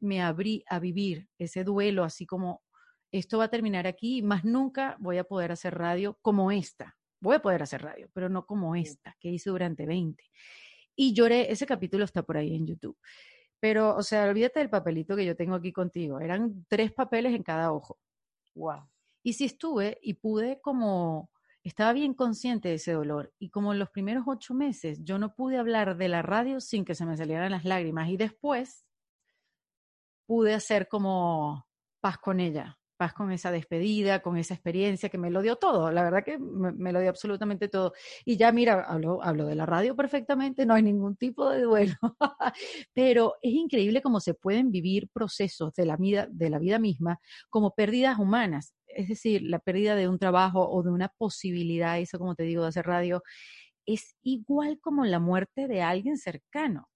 [0.00, 2.62] me abrí a vivir ese duelo así como
[3.10, 6.96] esto va a terminar aquí, más nunca voy a poder hacer radio como esta.
[7.20, 10.24] Voy a poder hacer radio, pero no como esta que hice durante 20.
[10.96, 12.98] Y lloré, ese capítulo está por ahí en YouTube.
[13.60, 16.18] Pero, o sea, olvídate del papelito que yo tengo aquí contigo.
[16.18, 17.98] Eran tres papeles en cada ojo.
[18.54, 18.90] Wow.
[19.22, 21.30] Y sí estuve y pude como,
[21.64, 23.32] estaba bien consciente de ese dolor.
[23.38, 26.84] Y como en los primeros ocho meses, yo no pude hablar de la radio sin
[26.84, 28.10] que se me salieran las lágrimas.
[28.10, 28.84] Y después
[30.26, 31.66] pude hacer como
[32.00, 35.90] paz con ella paz con esa despedida, con esa experiencia que me lo dio todo,
[35.90, 37.92] la verdad que me, lo dio absolutamente todo.
[38.24, 41.94] Y ya mira, hablo, hablo de la radio perfectamente, no hay ningún tipo de duelo,
[42.94, 47.20] pero es increíble cómo se pueden vivir procesos de la vida, de la vida misma
[47.50, 52.18] como pérdidas humanas, es decir, la pérdida de un trabajo o de una posibilidad, eso
[52.18, 53.22] como te digo, de hacer radio,
[53.86, 56.88] es igual como la muerte de alguien cercano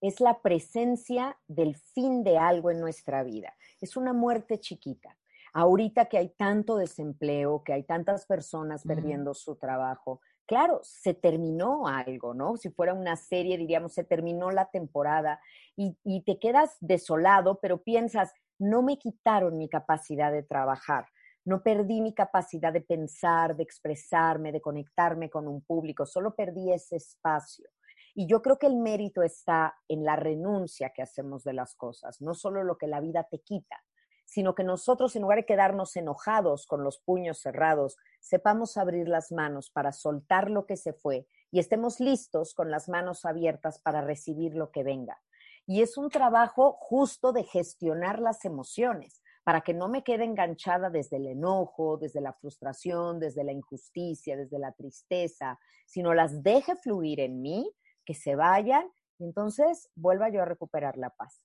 [0.00, 3.54] es la presencia del fin de algo en nuestra vida.
[3.80, 5.16] Es una muerte chiquita.
[5.52, 11.88] Ahorita que hay tanto desempleo, que hay tantas personas perdiendo su trabajo, claro, se terminó
[11.88, 12.56] algo, ¿no?
[12.56, 15.40] Si fuera una serie, diríamos, se terminó la temporada
[15.74, 21.06] y, y te quedas desolado, pero piensas, no me quitaron mi capacidad de trabajar
[21.48, 26.72] no perdí mi capacidad de pensar, de expresarme, de conectarme con un público, solo perdí
[26.72, 27.70] ese espacio.
[28.18, 32.20] Y yo creo que el mérito está en la renuncia que hacemos de las cosas,
[32.20, 33.84] no solo lo que la vida te quita,
[34.24, 39.30] sino que nosotros, en lugar de quedarnos enojados con los puños cerrados, sepamos abrir las
[39.30, 44.00] manos para soltar lo que se fue y estemos listos con las manos abiertas para
[44.00, 45.22] recibir lo que venga.
[45.64, 50.90] Y es un trabajo justo de gestionar las emociones para que no me quede enganchada
[50.90, 55.56] desde el enojo, desde la frustración, desde la injusticia, desde la tristeza,
[55.86, 57.72] sino las deje fluir en mí,
[58.08, 61.42] que se vayan y entonces vuelva yo a recuperar la paz.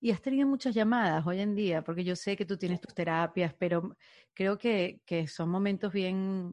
[0.00, 2.92] Y has tenido muchas llamadas hoy en día, porque yo sé que tú tienes tus
[2.92, 3.96] terapias, pero
[4.34, 6.52] creo que, que son momentos bien,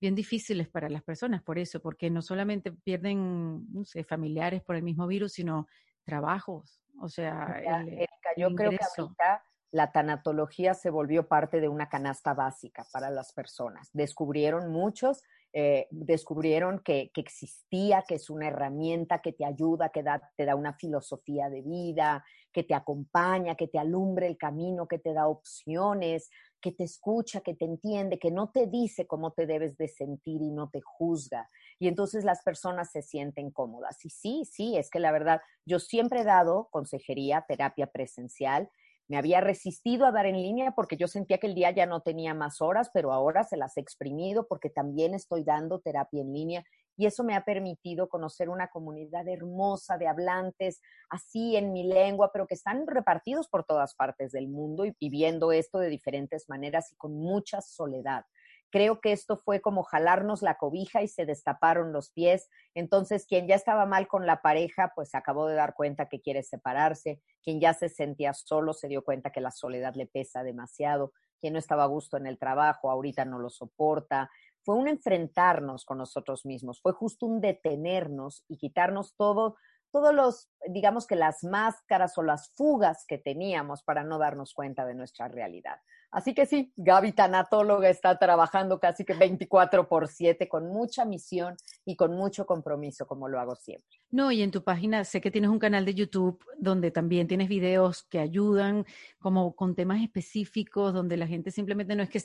[0.00, 4.76] bien difíciles para las personas por eso, porque no solamente pierden, no sé, familiares por
[4.76, 5.66] el mismo virus, sino
[6.04, 6.80] trabajos.
[7.00, 12.34] O sea, Erika, yo creo que ahorita la tanatología se volvió parte de una canasta
[12.34, 13.90] básica para las personas.
[13.92, 15.24] Descubrieron muchos,
[15.58, 20.04] eh, descubrieron que, existía, que es una herramienta que te ayuda, que
[20.36, 24.98] te da una filosofía de vida, que te acompaña, que te alumbre el camino, que
[24.98, 26.28] te da opciones,
[26.60, 30.42] que te escucha, que te entiende, que no te dice cómo te debes de sentir
[30.42, 31.48] y no te juzga.
[31.78, 34.04] Y entonces las personas se sienten cómodas.
[34.04, 38.68] Y sí, sí, es que la verdad, yo siempre he dado consejería, terapia presencial
[39.08, 42.00] me había resistido a dar en línea porque yo sentía que el día ya no
[42.00, 46.32] tenía más horas, pero ahora se las he exprimido porque también estoy dando terapia en
[46.32, 46.64] línea
[46.96, 50.80] y eso me ha permitido conocer una comunidad hermosa de hablantes
[51.10, 55.52] así en mi lengua, pero que están repartidos por todas partes del mundo y viviendo
[55.52, 58.24] esto de diferentes maneras y con mucha soledad.
[58.70, 62.48] Creo que esto fue como jalarnos la cobija y se destaparon los pies.
[62.74, 66.42] Entonces, quien ya estaba mal con la pareja, pues acabó de dar cuenta que quiere
[66.42, 67.20] separarse.
[67.42, 71.12] Quien ya se sentía solo se dio cuenta que la soledad le pesa demasiado.
[71.40, 74.30] Quien no estaba a gusto en el trabajo, ahorita no lo soporta.
[74.66, 79.56] Fue un enfrentarnos con nosotros mismos, fue justo un detenernos y quitarnos todo
[79.96, 84.84] todos los, digamos que las máscaras o las fugas que teníamos para no darnos cuenta
[84.84, 85.76] de nuestra realidad.
[86.10, 91.56] Así que sí, Gaby Tanatóloga está trabajando casi que 24 por 7 con mucha misión
[91.86, 93.98] y con mucho compromiso, como lo hago siempre.
[94.10, 97.48] No, y en tu página sé que tienes un canal de YouTube donde también tienes
[97.48, 98.84] videos que ayudan
[99.18, 102.20] como con temas específicos, donde la gente simplemente no es que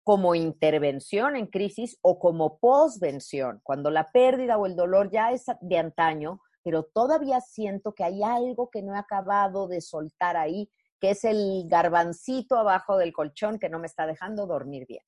[0.03, 5.45] como intervención en crisis o como posvención, cuando la pérdida o el dolor ya es
[5.59, 10.69] de antaño, pero todavía siento que hay algo que no he acabado de soltar ahí,
[10.99, 15.01] que es el garbancito abajo del colchón que no me está dejando dormir bien.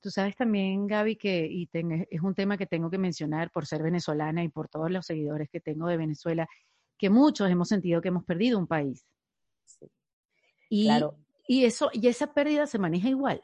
[0.00, 1.68] Tú sabes también, Gaby, que y
[2.10, 5.48] es un tema que tengo que mencionar por ser venezolana y por todos los seguidores
[5.50, 6.48] que tengo de Venezuela,
[6.98, 9.06] que muchos hemos sentido que hemos perdido un país.
[9.64, 9.90] Sí.
[10.68, 11.16] Y, claro.
[11.46, 13.42] y eso, y esa pérdida se maneja igual.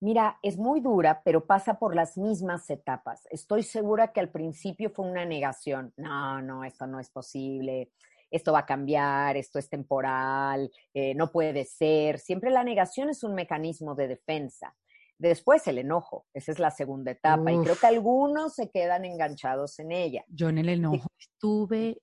[0.00, 3.26] Mira, es muy dura, pero pasa por las mismas etapas.
[3.30, 5.94] Estoy segura que al principio fue una negación.
[5.96, 7.90] No, no, esto no es posible.
[8.30, 12.18] Esto va a cambiar, esto es temporal, eh, no puede ser.
[12.18, 14.74] Siempre la negación es un mecanismo de defensa.
[15.18, 19.78] Después el enojo, esa es la segunda etapa y creo que algunos se quedan enganchados
[19.78, 20.24] en ella.
[20.28, 21.98] Yo en el enojo estuve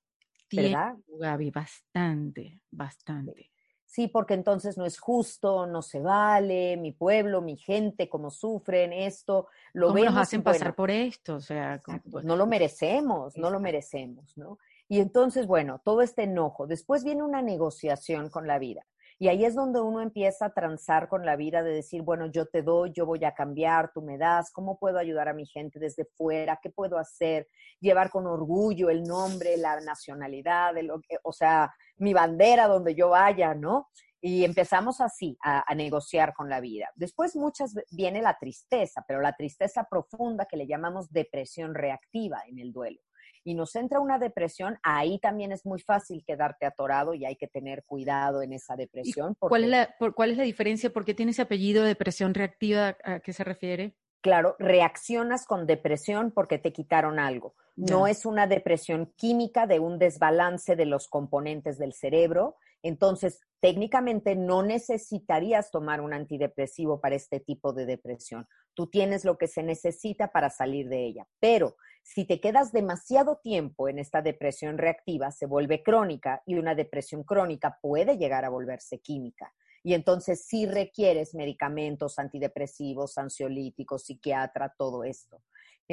[0.48, 3.52] tiempo, Gaby, bastante, bastante.
[3.86, 8.94] sí, porque entonces no es justo, no se vale, mi pueblo, mi gente, cómo sufren
[8.94, 11.36] esto, lo ¿Cómo nos hacen pasar por esto?
[11.36, 14.58] O sea, pues no lo merecemos, no lo merecemos, ¿no?
[14.92, 16.68] Y entonces, bueno, todo este enojo.
[16.68, 18.86] Después viene una negociación con la vida.
[19.22, 22.48] Y ahí es donde uno empieza a transar con la vida de decir, bueno, yo
[22.48, 25.78] te doy, yo voy a cambiar, tú me das, ¿cómo puedo ayudar a mi gente
[25.78, 26.58] desde fuera?
[26.60, 27.48] ¿Qué puedo hacer?
[27.80, 30.74] Llevar con orgullo el nombre, la nacionalidad,
[31.22, 33.90] o sea, mi bandera donde yo vaya, ¿no?
[34.20, 36.90] Y empezamos así a, a, negociar con la vida.
[36.96, 42.58] Después muchas viene la tristeza, pero la tristeza profunda que le llamamos depresión reactiva en
[42.58, 43.00] el duelo
[43.44, 47.48] y nos entra una depresión, ahí también es muy fácil quedarte atorado y hay que
[47.48, 49.36] tener cuidado en esa depresión.
[49.40, 50.92] ¿Cuál, es la, ¿Cuál es la diferencia?
[50.92, 52.98] ¿Por qué tiene ese apellido de depresión reactiva?
[53.04, 53.96] ¿A qué se refiere?
[54.22, 57.56] Claro, reaccionas con depresión porque te quitaron algo.
[57.76, 62.58] No es una depresión química de un desbalance de los componentes del cerebro.
[62.84, 68.48] Entonces, técnicamente no necesitarías tomar un antidepresivo para este tipo de depresión.
[68.76, 71.28] Tú tienes lo que se necesita para salir de ella.
[71.40, 76.76] Pero si te quedas demasiado tiempo en esta depresión reactiva, se vuelve crónica y una
[76.76, 79.54] depresión crónica puede llegar a volverse química.
[79.84, 85.42] Y entonces sí requieres medicamentos antidepresivos, ansiolíticos, psiquiatra, todo esto.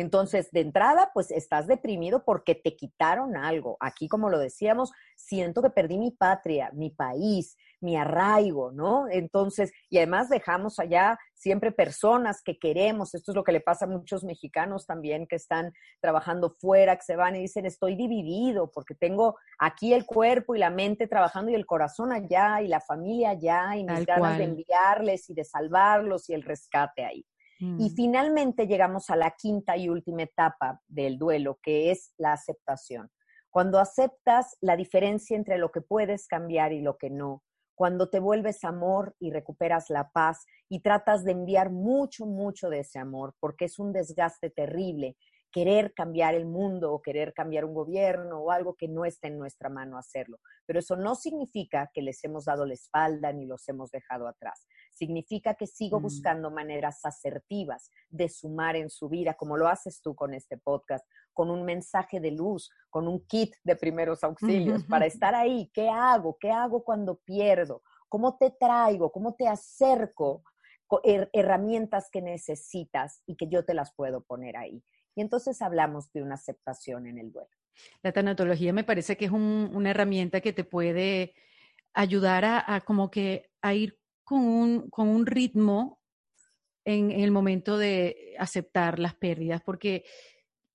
[0.01, 3.77] Entonces, de entrada, pues estás deprimido porque te quitaron algo.
[3.81, 9.09] Aquí, como lo decíamos, siento que perdí mi patria, mi país, mi arraigo, ¿no?
[9.11, 13.13] Entonces, y además dejamos allá siempre personas que queremos.
[13.13, 17.03] Esto es lo que le pasa a muchos mexicanos también que están trabajando fuera, que
[17.03, 21.51] se van y dicen, estoy dividido porque tengo aquí el cuerpo y la mente trabajando
[21.51, 25.43] y el corazón allá y la familia allá y mis ganas de enviarles y de
[25.43, 27.27] salvarlos y el rescate ahí.
[27.59, 27.95] Y mm.
[27.95, 33.11] finalmente llegamos a la quinta y última etapa del duelo, que es la aceptación.
[33.51, 37.43] Cuando aceptas la diferencia entre lo que puedes cambiar y lo que no,
[37.75, 42.81] cuando te vuelves amor y recuperas la paz y tratas de enviar mucho, mucho de
[42.81, 45.17] ese amor, porque es un desgaste terrible
[45.53, 49.39] querer cambiar el mundo o querer cambiar un gobierno o algo que no está en
[49.39, 50.41] nuestra mano hacerlo.
[50.67, 54.67] Pero eso no significa que les hemos dado la espalda ni los hemos dejado atrás.
[54.99, 56.03] Significa que sigo mm.
[56.03, 61.07] buscando maneras asertivas de sumar en su vida, como lo haces tú con este podcast,
[61.33, 65.71] con un mensaje de luz, con un kit de primeros auxilios, para estar ahí.
[65.73, 66.37] ¿Qué hago?
[66.41, 67.83] ¿Qué hago cuando pierdo?
[68.09, 69.13] ¿Cómo te traigo?
[69.13, 70.43] ¿Cómo te acerco?
[71.35, 74.83] herramientas que necesitas y que yo te las puedo poner ahí.
[75.15, 77.51] Y entonces hablamos de una aceptación en el duelo.
[78.03, 81.35] La tanatología me parece que es una herramienta que te puede
[81.93, 83.99] ayudar a, como que a ir
[84.29, 85.99] con un, con un ritmo
[86.85, 90.05] en, el momento de aceptar las pérdidas, porque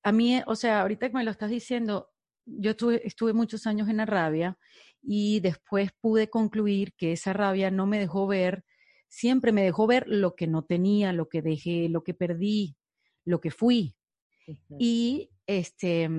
[0.01, 2.09] a mí, o sea, ahorita que me lo estás diciendo,
[2.45, 4.57] yo estuve, estuve muchos años en la rabia
[5.03, 8.65] y después pude concluir que esa rabia no me dejó ver,
[9.07, 12.75] siempre me dejó ver lo que no tenía, lo que dejé, lo que perdí,
[13.23, 13.95] lo que fui.
[14.79, 16.09] Y este,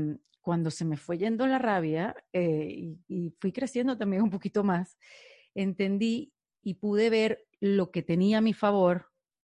[0.40, 4.96] cuando se me fue yendo la rabia eh, y, fui creciendo también un poquito más,
[5.52, 6.33] entendí
[6.64, 9.06] y pude ver lo que tenía a mi favor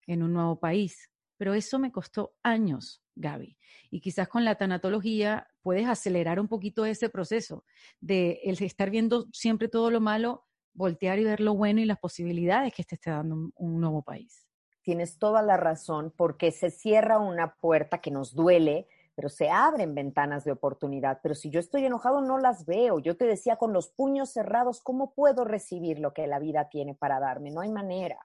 [0.06, 1.10] en un nuevo país.
[1.38, 3.56] Pero eso me costó años, Gaby.
[3.90, 7.64] Y quizás con la tanatología puedes acelerar un poquito ese proceso
[8.00, 10.44] de estar viendo siempre todo lo malo,
[10.74, 14.44] voltear y ver lo bueno y las posibilidades que te esté dando un nuevo país
[14.84, 19.94] tienes toda la razón, porque se cierra una puerta que nos duele, pero se abren
[19.94, 21.20] ventanas de oportunidad.
[21.22, 22.98] Pero si yo estoy enojado, no las veo.
[22.98, 26.94] Yo te decía, con los puños cerrados, ¿cómo puedo recibir lo que la vida tiene
[26.94, 27.50] para darme?
[27.50, 28.18] No hay manera.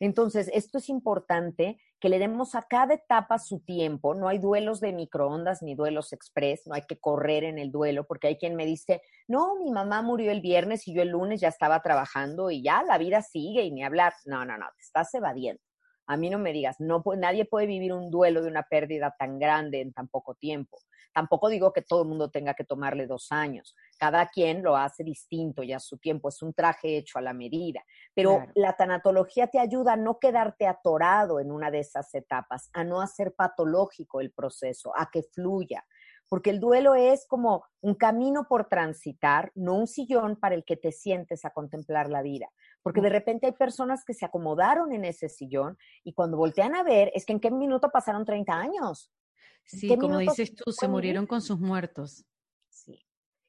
[0.00, 4.14] Entonces, esto es importante que le demos a cada etapa su tiempo.
[4.14, 8.04] No hay duelos de microondas ni duelos express, no hay que correr en el duelo,
[8.04, 11.40] porque hay quien me dice, no, mi mamá murió el viernes y yo el lunes
[11.40, 14.12] ya estaba trabajando y ya la vida sigue y ni hablar.
[14.24, 15.67] No, no, no, te estás evadiendo.
[16.08, 19.38] A mí no me digas, no, nadie puede vivir un duelo de una pérdida tan
[19.38, 20.78] grande en tan poco tiempo.
[21.12, 23.76] Tampoco digo que todo el mundo tenga que tomarle dos años.
[23.98, 26.28] Cada quien lo hace distinto y a su tiempo.
[26.30, 27.84] Es un traje hecho a la medida.
[28.14, 32.84] Pero la tanatología te ayuda a no quedarte atorado en una de esas etapas, a
[32.84, 35.84] no hacer patológico el proceso, a que fluya
[36.28, 40.76] porque el duelo es como un camino por transitar, no un sillón para el que
[40.76, 42.48] te sientes a contemplar la vida.
[42.88, 46.82] Porque de repente hay personas que se acomodaron en ese sillón y cuando voltean a
[46.82, 49.12] ver, es que en qué minuto pasaron 30 años.
[49.66, 52.24] Sí, como dices tú, se murieron con sus muertos.
[52.70, 53.04] Sí,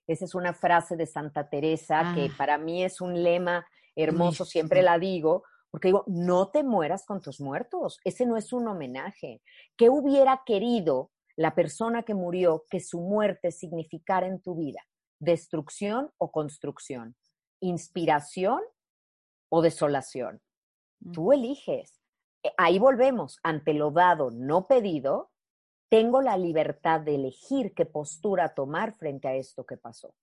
[0.07, 2.35] esa es una frase de Santa Teresa que ah.
[2.37, 3.65] para mí es un lema
[3.95, 8.51] hermoso, siempre la digo, porque digo, no te mueras con tus muertos, ese no es
[8.51, 9.41] un homenaje.
[9.77, 14.81] ¿Qué hubiera querido la persona que murió que su muerte significara en tu vida?
[15.21, 17.15] ¿Destrucción o construcción?
[17.61, 18.59] ¿Inspiración
[19.49, 20.41] o desolación.
[21.13, 21.99] Tú eliges.
[22.43, 25.31] Eh, ahí volvemos, ante lo dado, no pedido,
[25.89, 30.13] tengo la libertad de elegir qué postura tomar frente a esto que pasó.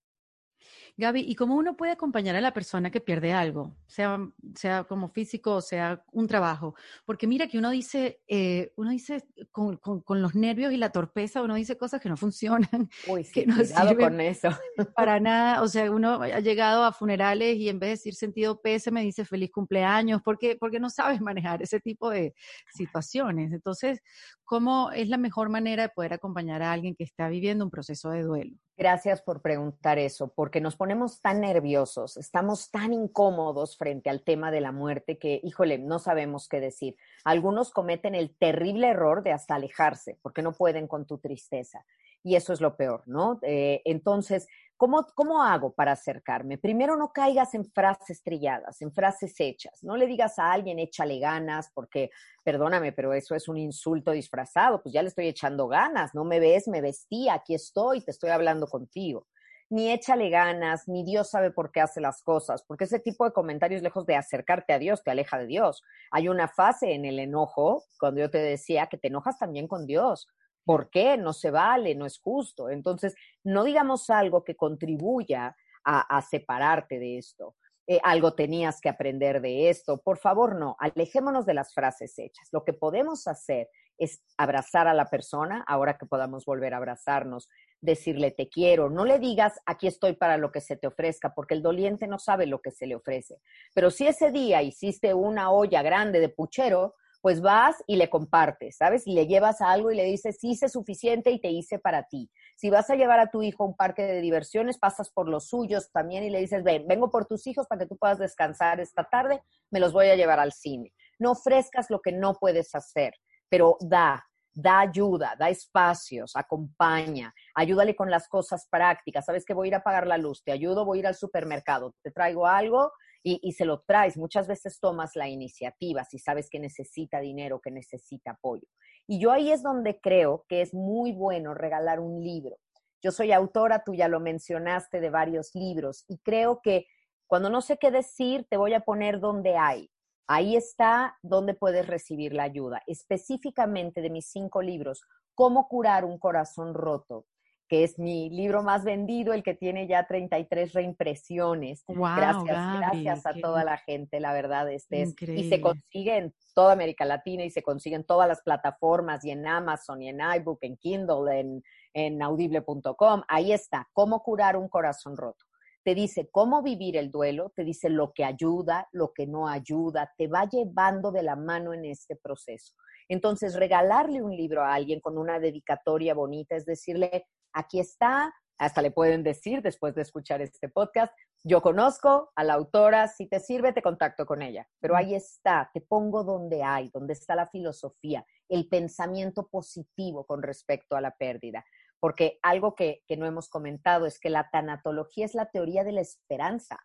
[0.96, 4.18] Gaby, ¿y cómo uno puede acompañar a la persona que pierde algo, sea,
[4.54, 6.74] sea como físico o sea un trabajo?
[7.04, 11.54] Porque mira que uno dice, eh, uno dice con, los nervios y la torpeza, uno
[11.54, 12.88] dice cosas que no funcionan.
[13.08, 14.48] Uy, sí, que no sirven con eso.
[14.96, 18.60] Para nada, o sea, uno ha llegado a funerales y en vez de decir sentido
[18.60, 22.34] pese me dice feliz cumpleaños, porque, porque no sabes manejar ese tipo de
[22.72, 23.52] situaciones.
[23.52, 24.00] Entonces,
[24.44, 28.10] ¿cómo es la mejor manera de poder acompañar a alguien que está viviendo un proceso
[28.10, 28.56] de duelo?
[28.78, 34.50] Gracias por preguntar eso, porque nos ponemos tan nerviosos, estamos tan incómodos frente al tema
[34.50, 36.94] de la muerte que, híjole, no sabemos qué decir.
[37.24, 41.86] Algunos cometen el terrible error de hasta alejarse, porque no pueden con tu tristeza.
[42.26, 43.38] Y eso es lo peor, ¿no?
[43.42, 46.58] Eh, entonces, ¿Cómo, ¿Cómo hago para acercarme?
[46.58, 49.82] Primero, no caigas en frases trilladas, en frases hechas.
[49.82, 52.10] No le digas a alguien, échale ganas, porque,
[52.44, 54.82] perdóname, pero eso es un insulto disfrazado.
[54.82, 56.14] Pues ya le estoy echando ganas.
[56.14, 59.28] No me ves, me vestí, aquí estoy, te estoy hablando contigo.
[59.70, 63.32] Ni échale ganas, ni Dios sabe por qué hace las cosas, porque ese tipo de
[63.32, 65.82] comentarios, lejos de acercarte a Dios, te aleja de Dios.
[66.10, 69.86] Hay una fase en el enojo, cuando yo te decía que te enojas también con
[69.86, 70.28] Dios
[70.66, 71.16] ¿Por qué?
[71.16, 72.68] No se vale, no es justo.
[72.68, 73.14] Entonces,
[73.44, 77.54] no digamos algo que contribuya a, separarte de esto.
[77.86, 80.02] Eh, algo tenías que aprender de esto.
[80.02, 82.48] Por favor, no, alejémonos de las frases hechas.
[82.50, 87.48] Lo que podemos hacer es abrazar a la persona, ahora que podamos volver a abrazarnos,
[87.80, 88.90] decirle te quiero.
[88.90, 92.18] No le digas aquí estoy para lo que se te ofrezca, porque el doliente no
[92.18, 93.40] sabe lo que se le ofrece.
[93.72, 98.76] Pero si ese día hiciste una olla grande de puchero, pues vas y le compartes,
[98.76, 99.06] ¿sabes?
[99.06, 102.30] Y le llevas algo y le dices, hice suficiente y te hice para ti.
[102.56, 105.48] Si vas a llevar a tu hijo a un parque de diversiones, pasas por los
[105.48, 108.80] suyos también y le dices, ven, vengo por tus hijos para que tú puedas descansar
[108.80, 110.92] esta tarde, me los voy a llevar al cine.
[111.18, 113.14] No ofrezcas lo que no puedes hacer,
[113.48, 119.24] pero da, da ayuda, da espacios, acompaña, ayúdale con las cosas prácticas.
[119.24, 121.14] Sabes que voy a ir a pagar la luz, te ayudo, voy a ir al
[121.14, 122.92] supermercado, te traigo algo
[123.28, 124.16] y, se lo traes.
[124.16, 128.68] Muchas veces tomas la iniciativa si sabes que necesita dinero, que necesita apoyo.
[129.08, 132.56] Y yo ahí es donde creo que es muy bueno regalar un libro.
[133.02, 136.86] Yo soy autora, tú ya lo mencionaste, de varios libros y creo que
[137.26, 139.90] cuando no sé qué decir, te voy a poner donde hay.
[140.28, 142.82] Ahí está donde puedes recibir la ayuda.
[142.86, 145.02] Específicamente de mis cinco libros,
[145.36, 147.26] Cómo curar un corazón roto,
[147.68, 151.84] que es mi libro más vendido, el que tiene ya 33 reimpresiones.
[151.86, 156.72] gracias, gracias a toda la gente, la verdad, este es, y se consigue en toda
[156.72, 160.58] América Latina y se consigue en todas las plataformas y en Amazon y en iBook,
[160.62, 161.62] en Kindle, en,
[161.94, 163.22] en audible.com.
[163.28, 165.44] Ahí está, cómo curar un corazón roto.
[165.84, 170.12] Te dice cómo vivir el duelo, te dice lo que ayuda, lo que no ayuda,
[170.18, 172.74] te va llevando de la mano en este proceso.
[173.08, 177.26] Entonces, regalarle un libro a alguien con una dedicatoria bonita es decirle,
[177.56, 182.54] aquí está, hasta le pueden decir después de escuchar este podcast, yo conozco a la
[182.54, 186.90] autora, si te sirve, te contacto con ella, pero ahí está, te pongo donde hay,
[186.92, 191.64] donde está la filosofía, el pensamiento positivo con respecto a la pérdida.
[191.98, 196.02] Porque algo que, no hemos comentado es que la tanatología es la teoría de la
[196.02, 196.78] esperanza.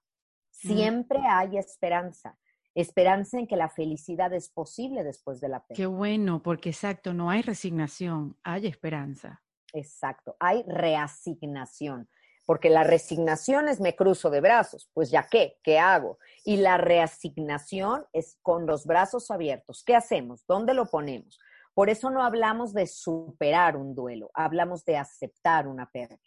[0.52, 2.38] Siempre hay esperanza
[2.74, 5.84] esperanza en que la felicidad es posible después de la pérdida.
[5.84, 9.44] Qué bueno, porque exacto, no hay resignación, hay esperanza.
[9.74, 12.10] Exacto, hay reasignación,
[12.46, 16.18] porque la resignación es me cruzo de brazos, pues ya qué, ¿qué hago?
[16.44, 19.84] Y la reasignación es con los brazos abiertos.
[19.86, 20.46] ¿Qué hacemos?
[20.48, 21.40] ¿Dónde lo ponemos?
[21.74, 26.20] Por eso no hablamos de superar un duelo, hablamos de aceptar una pérdida.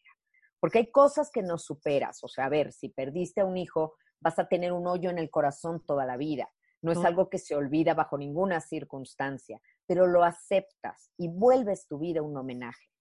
[0.58, 2.24] Porque hay cosas que no superas.
[2.24, 5.18] O sea, a ver, si perdiste a un hijo, vas a tener un hoyo en
[5.18, 6.50] el corazón toda la vida.
[6.80, 11.98] No es algo que se olvida bajo ninguna circunstancia, pero lo aceptas y vuelves tu
[11.98, 12.93] vida un homenaje.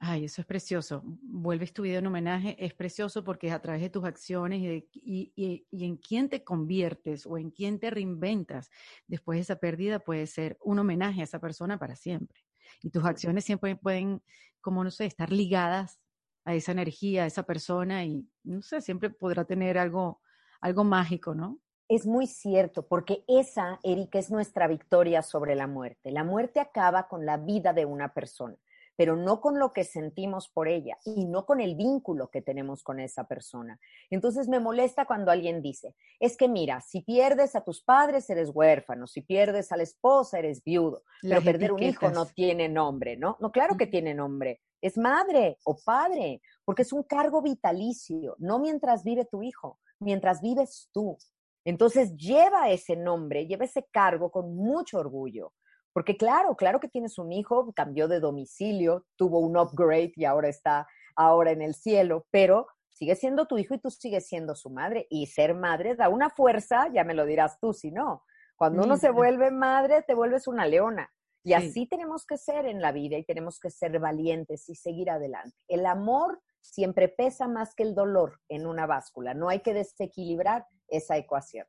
[0.00, 1.02] Ay, eso es precioso.
[1.04, 5.32] Vuelves tu vida un homenaje, es precioso porque a través de tus acciones y,
[5.72, 8.70] y, en quién te conviertes o en quién te reinventas
[9.08, 12.44] después de esa pérdida puede ser un homenaje a esa persona para siempre.
[12.80, 14.22] Y tus acciones siempre pueden,
[14.60, 15.98] como no sé, estar ligadas
[16.44, 20.20] a esa energía, a esa persona y, no sé, siempre podrá tener algo,
[20.60, 21.58] algo mágico, ¿no?
[21.88, 26.10] Es muy cierto, porque esa, Erika, es nuestra victoria sobre la muerte.
[26.10, 28.56] La muerte acaba con la vida de una persona,
[28.98, 32.82] pero no con lo que sentimos por ella y no con el vínculo que tenemos
[32.82, 33.78] con esa persona.
[34.10, 38.50] Entonces me molesta cuando alguien dice, es que mira, si pierdes a tus padres eres
[38.52, 43.16] huérfano, si pierdes a la esposa eres viudo, pero perder un hijo no tiene nombre,
[43.16, 43.36] ¿no?
[43.38, 44.62] No, claro que tiene nombre.
[44.82, 50.42] Es madre o padre, porque es un cargo vitalicio, no mientras vive tu hijo, mientras
[50.42, 51.16] vives tú.
[51.64, 55.52] Entonces lleva ese nombre, lleva ese cargo con mucho orgullo.
[55.98, 60.48] Porque claro, claro que tienes un hijo, cambió de domicilio, tuvo un upgrade y ahora
[60.48, 60.86] está
[61.16, 65.08] ahora en el cielo, pero sigue siendo tu hijo y tú sigues siendo su madre.
[65.10, 68.22] Y ser madre da una fuerza, ya me lo dirás tú si no.
[68.54, 71.10] Cuando uno se vuelve madre, te vuelves una leona.
[71.42, 75.10] Y así tenemos que ser en la vida y tenemos que ser valientes y seguir
[75.10, 75.56] adelante.
[75.66, 79.34] El amor siempre pesa más que el dolor en una báscula.
[79.34, 81.66] No hay que desequilibrar esa ecuación.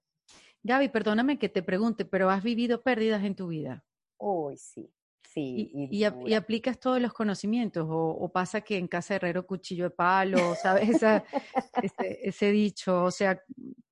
[0.61, 3.83] Gaby, perdóname que te pregunte, pero ¿has vivido pérdidas en tu vida?
[4.19, 4.91] Uy, sí.
[5.31, 9.89] Sí, y, y, aplicas todos los conocimientos, o, pasa que en casa herrero cuchillo de
[9.91, 10.89] palo, ¿sabes?
[12.23, 13.39] ese, dicho, o sea,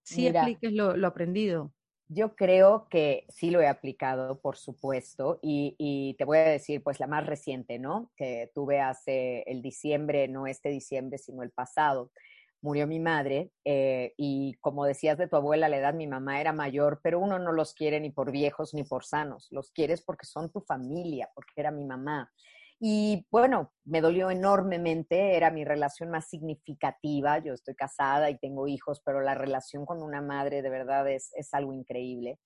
[0.01, 1.71] sí apliques lo, aprendido.
[2.07, 6.81] Yo creo que sí lo he aplicado, por supuesto, y, y, te voy a decir,
[6.81, 8.11] pues la más reciente, ¿no?
[8.15, 12.09] Que tuve hace el diciembre, no este diciembre, sino el pasado
[12.61, 16.53] murió mi madre eh, y como decías de tu abuela, la edad mi mamá era
[16.53, 20.25] mayor, pero uno no los quiere ni por viejos ni por sanos, los quieres porque
[20.25, 22.31] son tu familia, porque era mi mamá.
[22.79, 28.67] Y bueno, me dolió enormemente, era mi relación más significativa, yo estoy casada y tengo
[28.67, 32.39] hijos, pero la relación con una madre de verdad es, es algo increíble.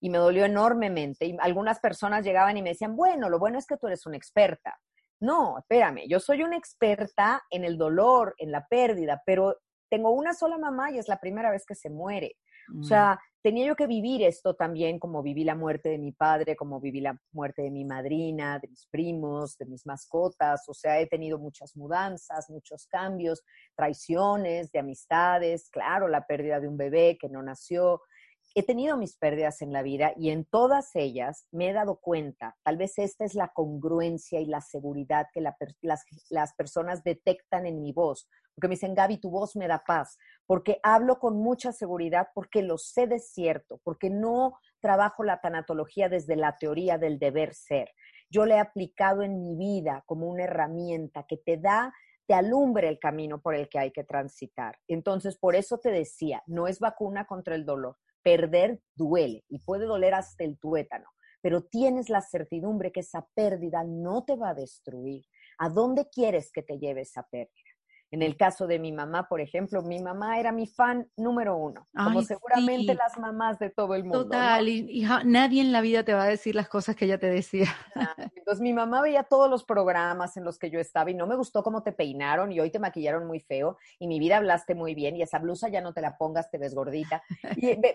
[0.00, 1.26] Y me dolió enormemente.
[1.26, 4.16] Y algunas personas llegaban y me decían, bueno, lo bueno es que tú eres una
[4.16, 4.78] experta.
[5.20, 9.56] No, espérame, yo soy una experta en el dolor, en la pérdida, pero
[9.90, 12.36] tengo una sola mamá y es la primera vez que se muere.
[12.70, 12.84] O mm.
[12.84, 16.80] sea, tenía yo que vivir esto también, como viví la muerte de mi padre, como
[16.80, 20.64] viví la muerte de mi madrina, de mis primos, de mis mascotas.
[20.68, 23.42] O sea, he tenido muchas mudanzas, muchos cambios,
[23.76, 28.00] traiciones de amistades, claro, la pérdida de un bebé que no nació
[28.54, 32.56] he tenido mis pérdidas en la vida y en todas ellas me he dado cuenta,
[32.62, 37.92] tal vez esta es la congruencia y la seguridad que las, personas detectan en mi
[37.92, 42.28] voz, porque me dicen, Gaby, tu voz me da paz, porque hablo con mucha seguridad,
[42.32, 47.54] porque lo sé de cierto, porque no trabajo la tanatología desde la teoría del deber
[47.54, 47.90] ser.
[48.30, 51.92] Yo le he aplicado en mi vida como una herramienta que te da
[52.26, 54.78] te alumbre el camino por el que hay que transitar.
[54.88, 59.86] Entonces, por eso te decía, no es vacuna contra el dolor, perder duele y puede
[59.86, 61.06] doler hasta el tuétano,
[61.40, 65.24] pero tienes la certidumbre que esa pérdida no te va a destruir.
[65.58, 67.73] ¿A dónde quieres que te lleve esa pérdida?
[68.14, 71.88] En el caso de mi mamá, por ejemplo, mi mamá era mi fan número uno,
[71.92, 74.22] como seguramente las mamás de todo el mundo.
[74.22, 77.26] Total, y, nadie en la vida te va a decir las cosas que ella te
[77.26, 77.66] decía.
[78.36, 81.34] Entonces mi mamá veía todos los programas en los que yo estaba y no me
[81.34, 84.94] gustó cómo te peinaron y hoy te maquillaron muy feo y mi vida hablaste muy
[84.94, 87.20] bien y esa blusa ya no te la pongas, te ves gordita.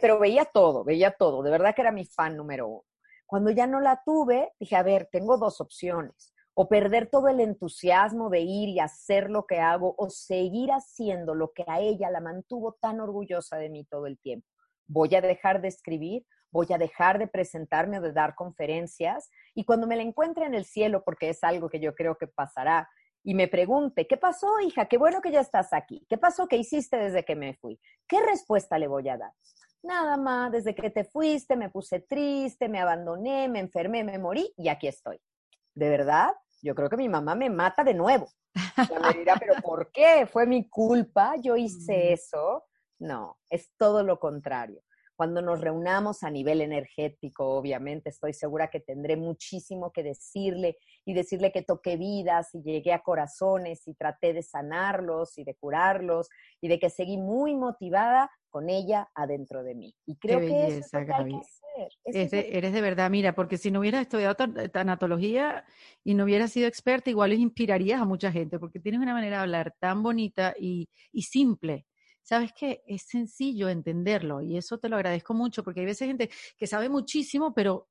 [0.02, 2.84] pero veía todo, veía todo, de verdad que era mi fan número uno.
[3.26, 7.40] Cuando ya no la tuve, dije, a ver, tengo dos opciones o perder todo el
[7.40, 12.12] entusiasmo de ir y hacer lo que hago, o seguir haciendo lo que a ella
[12.12, 14.46] la mantuvo tan orgullosa de mí todo el tiempo.
[14.86, 19.64] Voy a dejar de escribir, voy a dejar de presentarme o de dar conferencias, y
[19.64, 22.90] cuando me la encuentre en el cielo, porque es algo que yo creo que pasará,
[23.24, 24.88] y me pregunte, ¿qué pasó, hija?
[24.88, 26.06] Qué bueno que ya estás aquí.
[26.10, 26.50] ¿Qué pasó?
[26.50, 27.80] ¿Qué hiciste desde que me fui?
[28.06, 29.32] ¿Qué respuesta le voy a dar?
[29.82, 34.54] Nada más, desde que te fuiste me puse triste, me abandoné, me enfermé, me morí
[34.58, 35.22] y aquí estoy.
[35.74, 36.34] ¿De verdad?
[36.62, 38.28] Yo creo que mi mamá me mata de nuevo.
[39.02, 40.28] me dirá, pero ¿por qué?
[40.32, 41.36] ¿Fue mi culpa?
[41.38, 42.66] ¿Yo hice eso?
[43.00, 44.82] No, es todo lo contrario.
[45.20, 51.14] Cuando nos reunamos a nivel energético, obviamente, estoy segura que tendré muchísimo que decirle y
[51.14, 56.30] decirle que toqué vidas y llegué a corazones y traté de sanarlos y de curarlos
[56.62, 59.94] y de que seguí muy motivada con ella adentro de mí.
[60.06, 61.00] Y creo que eso
[62.06, 65.66] es eres de verdad, mira, porque si no hubieras estudiado tanatología
[66.02, 69.36] y no hubieras sido experta, igual les inspirarías a mucha gente, porque tienes una manera
[69.36, 71.88] de hablar tan bonita y, y simple
[72.30, 76.30] sabes que es sencillo entenderlo y eso te lo agradezco mucho porque hay veces gente
[76.60, 77.90] que sabe muchísimo, pero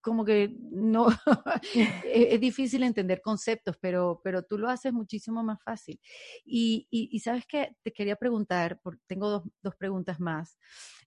[0.00, 1.06] como que no,
[2.04, 6.00] es, difícil entender conceptos, pero, pero tú lo haces muchísimo más fácil.
[6.44, 10.58] Y, y, sabes que te quería preguntar, tengo dos, dos, preguntas más,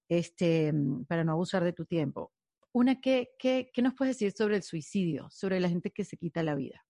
[0.08, 0.74] este,
[1.08, 2.32] para no abusar de tu tiempo.
[2.72, 6.16] Una, ¿qué, qué, qué nos puedes decir sobre el suicidio, sobre la gente que se
[6.16, 6.86] quita la vida?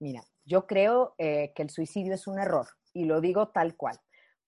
[0.00, 3.98] Mira, yo creo eh, que el suicidio es un error y lo digo tal cual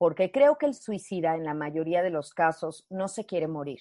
[0.01, 3.81] porque creo que el suicida en la mayoría de los casos no se quiere morir,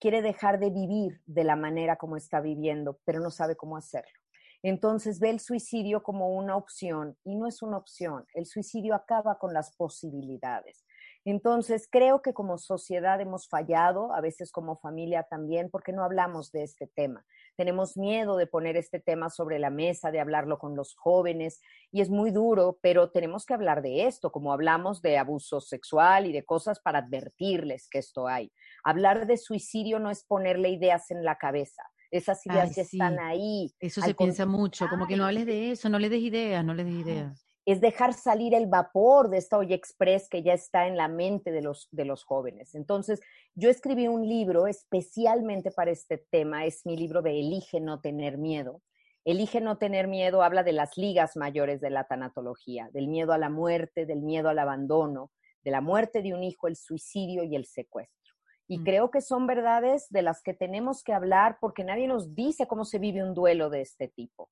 [0.00, 4.18] quiere dejar de vivir de la manera como está viviendo, pero no sabe cómo hacerlo.
[4.62, 8.24] Entonces ve el suicidio como una opción y no es una opción.
[8.32, 10.86] El suicidio acaba con las posibilidades.
[11.26, 16.50] Entonces, creo que como sociedad hemos fallado, a veces como familia también, porque no hablamos
[16.50, 17.26] de este tema.
[17.58, 22.02] Tenemos miedo de poner este tema sobre la mesa, de hablarlo con los jóvenes, y
[22.02, 26.32] es muy duro, pero tenemos que hablar de esto, como hablamos de abuso sexual y
[26.32, 28.52] de cosas para advertirles que esto hay.
[28.84, 31.82] Hablar de suicidio no es ponerle ideas en la cabeza.
[32.12, 33.74] Esas ideas ya están ahí.
[33.80, 36.74] Eso se piensa mucho, como que no hables de eso, no le des ideas, no
[36.74, 40.86] le des ideas es dejar salir el vapor de esta olla express que ya está
[40.86, 42.74] en la mente de los, de los jóvenes.
[42.74, 43.20] Entonces,
[43.54, 48.38] yo escribí un libro especialmente para este tema, es mi libro de Elige no tener
[48.38, 48.80] miedo.
[49.26, 53.38] Elige no tener miedo habla de las ligas mayores de la tanatología, del miedo a
[53.38, 55.30] la muerte, del miedo al abandono,
[55.62, 58.34] de la muerte de un hijo, el suicidio y el secuestro.
[58.66, 58.84] Y mm.
[58.84, 62.86] creo que son verdades de las que tenemos que hablar porque nadie nos dice cómo
[62.86, 64.48] se vive un duelo de este tipo.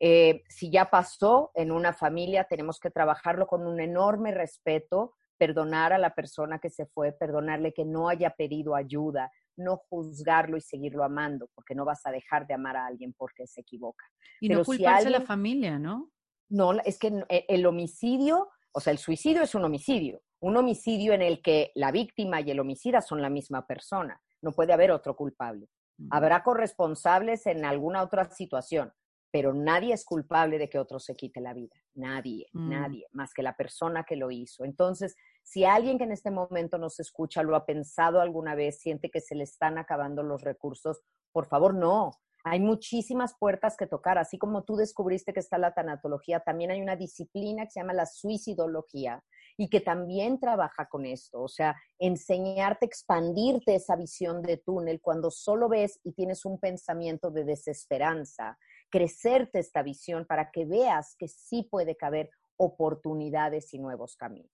[0.00, 5.92] Eh, si ya pasó en una familia, tenemos que trabajarlo con un enorme respeto, perdonar
[5.92, 10.60] a la persona que se fue, perdonarle que no haya pedido ayuda, no juzgarlo y
[10.60, 14.04] seguirlo amando, porque no vas a dejar de amar a alguien porque se equivoca.
[14.40, 16.10] Y no culparse a la familia, ¿no?
[16.48, 21.12] No, es que e, el homicidio, o sea, el suicidio es un homicidio, un homicidio
[21.12, 24.90] en el que la víctima y el homicida son la misma persona, no puede haber
[24.90, 25.68] otro culpable.
[26.10, 28.92] Habrá corresponsables en alguna otra situación,
[29.34, 32.70] pero nadie es culpable de que otro se quite la vida, nadie, mm.
[32.70, 34.64] nadie, más que la persona que lo hizo.
[34.64, 39.10] Entonces, si alguien que en este momento nos escucha lo ha pensado alguna vez, siente
[39.10, 41.00] que se le están acabando los recursos,
[41.32, 42.12] por favor, no.
[42.44, 46.80] Hay muchísimas puertas que tocar, así como tú descubriste que está la tanatología, también hay
[46.80, 49.24] una disciplina que se llama la suicidología
[49.56, 55.32] y que también trabaja con esto, o sea, enseñarte, expandirte esa visión de túnel cuando
[55.32, 58.56] solo ves y tienes un pensamiento de desesperanza
[58.90, 64.50] crecerte esta visión para que veas que sí puede caber oportunidades y nuevos caminos.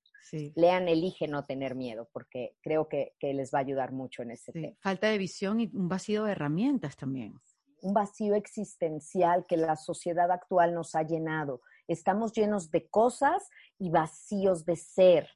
[0.55, 4.53] Lean Elige no tener miedo, porque creo que, les va a ayudar mucho en ese
[4.53, 4.77] tema.
[4.81, 7.41] Falta de visión y un vacío de herramientas también.
[7.83, 11.63] Un vacío existencial que la sociedad actual nos ha llenado.
[11.89, 15.29] Estamos llenos de cosas y vacíos de ser.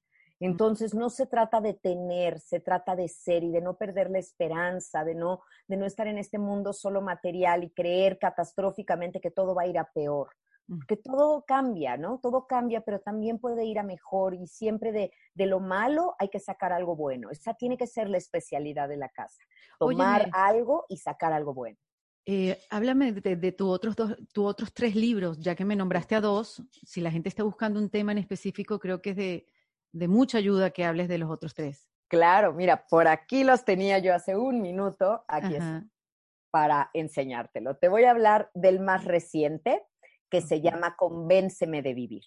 [0.45, 4.19] Entonces no se trata de tener, se trata de ser y de no perder la
[4.19, 9.31] esperanza, de no, de no estar en este mundo solo material y creer catastróficamente que
[9.31, 10.29] todo va a ir a peor.
[10.87, 12.21] Que todo cambia, ¿no?
[12.23, 16.29] Todo cambia, pero también puede ir a mejor y siempre de, de lo malo hay
[16.29, 17.31] que sacar algo bueno.
[17.31, 19.43] Esa tiene que ser la especialidad de la casa.
[19.79, 21.79] Tomar algo y sacar algo bueno.
[22.27, 26.15] Eh, háblame de, de tus otros, dos, tu otros tres libros, ya que me nombraste
[26.15, 26.63] a dos.
[26.71, 29.47] Si la gente está buscando un tema en específico, creo que es de,
[29.95, 31.89] de mucha ayuda que hables de los otros tres.
[32.09, 35.57] Claro, mira, por aquí los tenía yo hace un minuto, aquí
[36.51, 37.77] para enseñártelo.
[37.77, 39.83] Te voy a hablar del más reciente,
[40.31, 42.23] que se llama Convénceme de Vivir.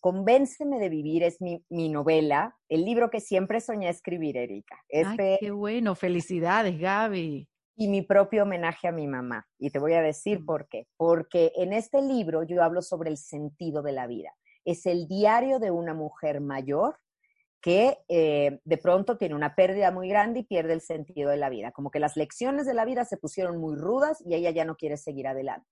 [0.00, 4.80] Convénceme de Vivir es mi, novela, el libro que siempre soñé escribir, Erika.
[4.88, 7.48] Este, qué bueno, felicidades, Gaby.
[7.76, 9.46] Y mi propio homenaje a mi mamá.
[9.58, 10.86] Y te voy a decir por qué.
[10.96, 14.32] Porque en este libro yo hablo sobre el sentido de la vida.
[14.64, 16.96] Es el diario de una mujer mayor
[17.62, 21.48] que eh, de pronto tiene una pérdida muy grande y pierde el sentido de la
[21.48, 21.70] vida.
[21.70, 24.76] Como que las lecciones de la vida se pusieron muy rudas y ella ya no
[24.76, 25.68] quiere seguir adelante.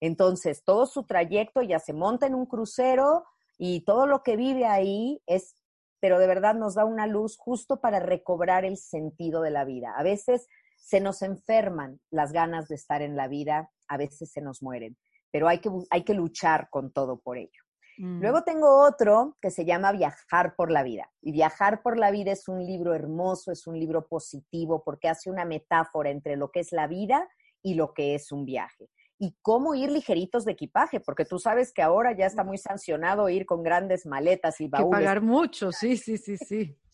[0.00, 3.24] Entonces, todo su trayecto ya se monta en un crucero
[3.56, 5.56] y todo lo que vive ahí es,
[5.98, 9.94] pero de verdad nos da una luz justo para recobrar el sentido de la vida.
[9.96, 10.46] A veces
[10.76, 14.98] se nos enferman las ganas de estar en la vida, a veces se nos mueren,
[15.30, 17.63] pero hay que, hay que luchar con todo por ello.
[17.98, 18.20] Mm.
[18.20, 21.10] Luego tengo otro que se llama Viajar por la vida.
[21.20, 25.30] Y Viajar por la vida es un libro hermoso, es un libro positivo porque hace
[25.30, 27.28] una metáfora entre lo que es la vida
[27.62, 28.90] y lo que es un viaje.
[29.18, 33.28] Y cómo ir ligeritos de equipaje, porque tú sabes que ahora ya está muy sancionado
[33.28, 34.98] ir con grandes maletas y baúles.
[34.98, 36.76] Que pagar mucho, sí, sí, sí, sí.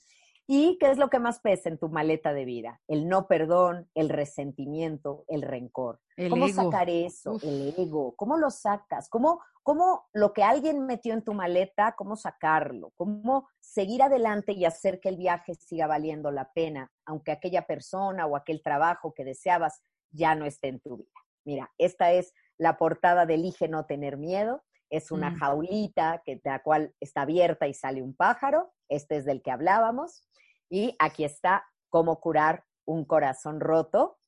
[0.53, 2.80] ¿Y qué es lo que más pesa en tu maleta de vida?
[2.88, 6.01] El no perdón, el resentimiento, el rencor.
[6.28, 7.38] ¿Cómo sacar eso?
[7.40, 8.16] El ego.
[8.16, 9.09] ¿Cómo lo sacas?
[9.09, 9.40] ¿Cómo,
[9.70, 12.90] ¿Cómo lo que alguien metió en tu maleta, cómo sacarlo?
[12.96, 18.26] ¿Cómo seguir adelante y hacer que el viaje siga valiendo la pena, aunque aquella persona
[18.26, 21.12] o aquel trabajo que deseabas ya no esté en tu vida?
[21.44, 24.64] Mira, esta es la portada de Elige no tener miedo.
[24.90, 25.36] Es una mm.
[25.36, 28.72] jaulita que, de la cual está abierta y sale un pájaro.
[28.88, 30.28] Este es del que hablábamos.
[30.68, 34.18] Y aquí está cómo curar un corazón roto.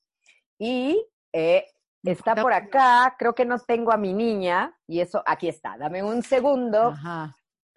[0.57, 1.67] Y eh,
[2.11, 6.03] está por acá, creo que no tengo a mi niña, y eso, aquí está, dame
[6.03, 6.93] un segundo.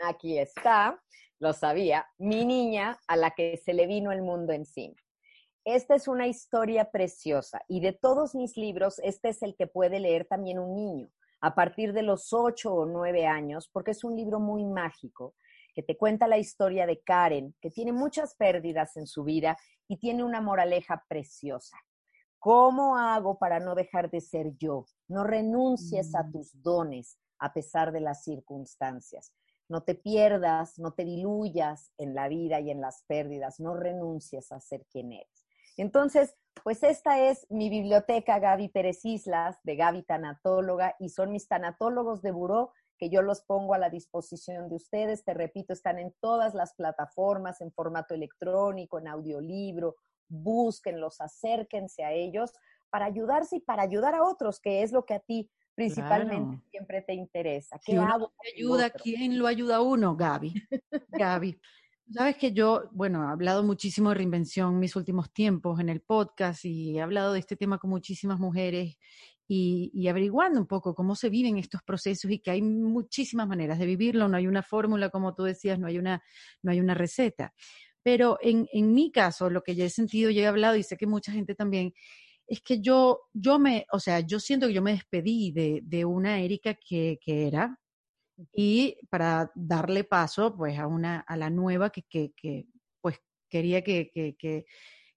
[0.03, 0.99] Aquí está,
[1.39, 4.95] lo sabía, mi niña a la que se le vino el mundo encima.
[5.63, 9.99] Esta es una historia preciosa y de todos mis libros, este es el que puede
[9.99, 11.09] leer también un niño
[11.41, 15.35] a partir de los ocho o nueve años, porque es un libro muy mágico
[15.73, 19.57] que te cuenta la historia de Karen, que tiene muchas pérdidas en su vida
[19.87, 21.77] y tiene una moraleja preciosa.
[22.45, 24.85] ¿Cómo hago para no dejar de ser yo?
[25.07, 26.31] No renuncies a mm.
[26.31, 29.33] tus dones a pesar de las circunstancias.
[29.67, 34.51] No te pierdas, no te diluyas en la vida y en las pérdidas, no renuncies
[34.51, 35.43] a ser quien eres.
[35.75, 41.47] Entonces, pues esta es mi biblioteca Gaby Pérez Islas, de Gaby Tanatóloga, y son mis
[41.47, 45.25] tanatólogos de buró que yo los pongo a la disposición de ustedes.
[45.25, 49.95] Te repito, están en todas las plataformas, en formato electrónico, en audiolibro.
[50.27, 52.51] Búsquenlos, acérquense a ellos
[52.89, 57.01] para ayudarse y para ayudar a otros, que es lo que a ti principalmente siempre
[57.01, 57.79] te interesa.
[57.83, 58.33] ¿Qué hago?
[58.55, 60.15] ayuda, ¿quién lo ayuda a uno?
[60.15, 60.53] Gaby.
[61.09, 61.59] Gaby.
[62.13, 66.01] Sabes que yo, bueno, he hablado muchísimo de reinvención en mis últimos tiempos en el
[66.01, 68.95] podcast y he hablado de este tema con muchísimas mujeres
[69.47, 73.85] y, averiguando un poco cómo se viven estos procesos y que hay muchísimas maneras de
[73.85, 76.23] vivirlo, no hay una fórmula, como tú decías, no hay una,
[76.61, 77.53] no hay una receta.
[78.05, 80.97] Pero en, en mi caso, lo que yo he sentido, yo he hablado y sé
[80.97, 81.93] que mucha gente también,
[82.47, 86.05] es que yo, yo me, o sea, yo siento que yo me despedí de, de
[86.05, 87.79] una Erika que, que era,
[88.53, 92.67] y para darle paso pues a una a la nueva que, que, que
[93.01, 93.17] pues
[93.49, 94.65] quería que, que,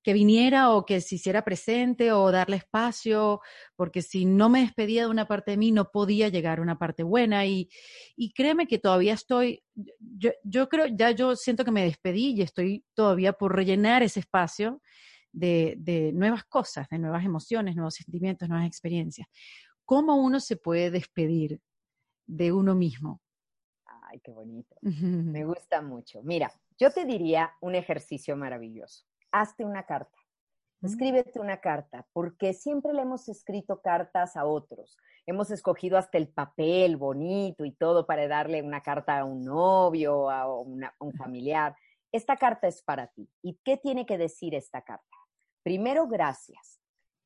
[0.03, 3.40] que, viniera o que se hiciera presente o darle espacio,
[3.76, 6.78] porque si no me despedía de una parte de mí no podía llegar a una
[6.78, 7.68] parte buena y,
[8.16, 9.62] y créeme que todavía estoy,
[9.99, 14.20] yo, yo creo, ya yo siento que me despedí y estoy todavía por rellenar ese
[14.20, 14.80] espacio
[15.32, 19.28] de, de nuevas cosas, de nuevas emociones, nuevos sentimientos, nuevas experiencias.
[19.84, 21.61] ¿Cómo uno se puede despedir
[22.28, 23.20] de uno mismo.
[23.86, 24.76] Ay, qué bonito.
[24.82, 26.22] Me gusta mucho.
[26.22, 29.05] Mira, yo te diría un ejercicio maravilloso.
[29.33, 30.16] Hazte una carta.
[30.81, 30.87] Mm.
[30.87, 34.97] Escríbete una carta, porque siempre le hemos escrito cartas a otros.
[35.26, 40.31] Hemos escogido hasta el papel bonito y todo para darle una carta a un novio,
[40.31, 41.76] a, a un familiar.
[42.12, 43.29] Esta carta es para ti.
[43.43, 45.05] ¿Y qué tiene que decir esta carta?
[45.62, 46.81] Primero, gracias.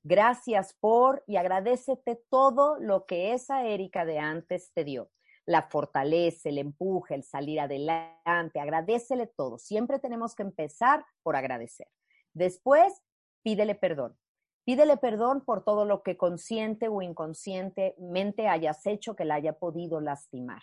[0.04, 5.10] Gracias por y agradecete todo lo que esa Erika de antes te dio.
[5.46, 9.58] La fortaleza, el empuje, el salir adelante, agradecele todo.
[9.58, 11.88] Siempre tenemos que empezar por agradecer.
[12.32, 13.02] Después,
[13.42, 14.16] pídele perdón.
[14.64, 20.00] Pídele perdón por todo lo que consciente o inconscientemente hayas hecho que la haya podido
[20.00, 20.62] lastimar.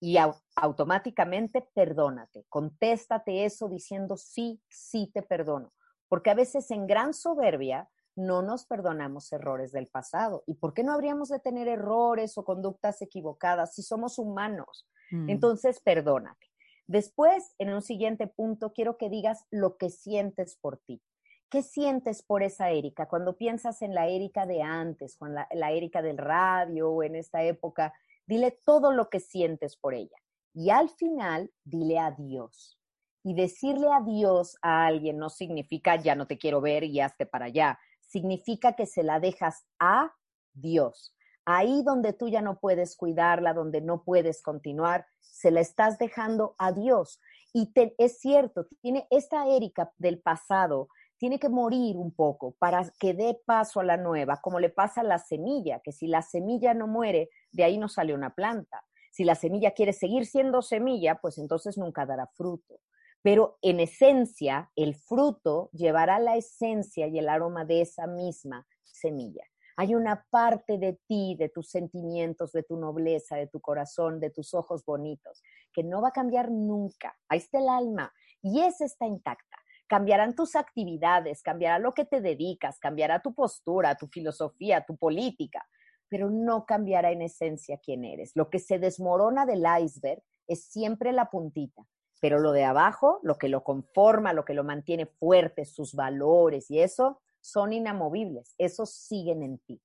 [0.00, 0.16] Y
[0.56, 2.44] automáticamente perdónate.
[2.48, 5.72] Contéstate eso diciendo sí, sí te perdono.
[6.08, 10.44] Porque a veces en gran soberbia no nos perdonamos errores del pasado.
[10.46, 14.86] ¿Y por qué no habríamos de tener errores o conductas equivocadas si somos humanos?
[15.10, 15.30] Mm.
[15.30, 16.46] Entonces, perdónate.
[16.86, 21.02] Después, en un siguiente punto, quiero que digas lo que sientes por ti.
[21.48, 23.08] ¿Qué sientes por esa Erika?
[23.08, 27.14] Cuando piensas en la Erika de antes, con la, la Erika del radio o en
[27.14, 27.92] esta época,
[28.26, 30.16] dile todo lo que sientes por ella.
[30.54, 32.78] Y al final, dile adiós.
[33.24, 37.46] Y decirle adiós a alguien no significa ya no te quiero ver y hazte para
[37.46, 37.78] allá
[38.12, 40.12] significa que se la dejas a
[40.52, 41.14] Dios.
[41.44, 46.54] Ahí donde tú ya no puedes cuidarla, donde no puedes continuar, se la estás dejando
[46.58, 47.20] a Dios.
[47.54, 53.14] Y es cierto, tiene esta Erika del pasado, tiene que morir un poco para que
[53.14, 56.74] dé paso a la nueva, como le pasa a la semilla, que si la semilla
[56.74, 58.84] no muere, de ahí no sale una planta.
[59.10, 62.80] Si la semilla quiere seguir siendo semilla, pues entonces nunca dará fruto
[63.22, 69.44] pero en esencia el fruto llevará la esencia y el aroma de esa misma semilla.
[69.76, 74.30] Hay una parte de ti, de tus sentimientos, de tu nobleza, de tu corazón, de
[74.30, 75.42] tus ojos bonitos,
[75.72, 77.16] que no va a cambiar nunca.
[77.28, 78.12] Ahí está el alma
[78.42, 79.56] y esa está intacta.
[79.86, 85.66] Cambiarán tus actividades, cambiará lo que te dedicas, cambiará tu postura, tu filosofía, tu política,
[86.08, 88.32] pero no cambiará en esencia quién eres.
[88.34, 91.86] Lo que se desmorona del iceberg es siempre la puntita
[92.22, 96.70] pero lo de abajo, lo que lo conforma, lo que lo mantiene fuerte, sus valores
[96.70, 99.82] y eso, son inamovibles, esos siguen en ti.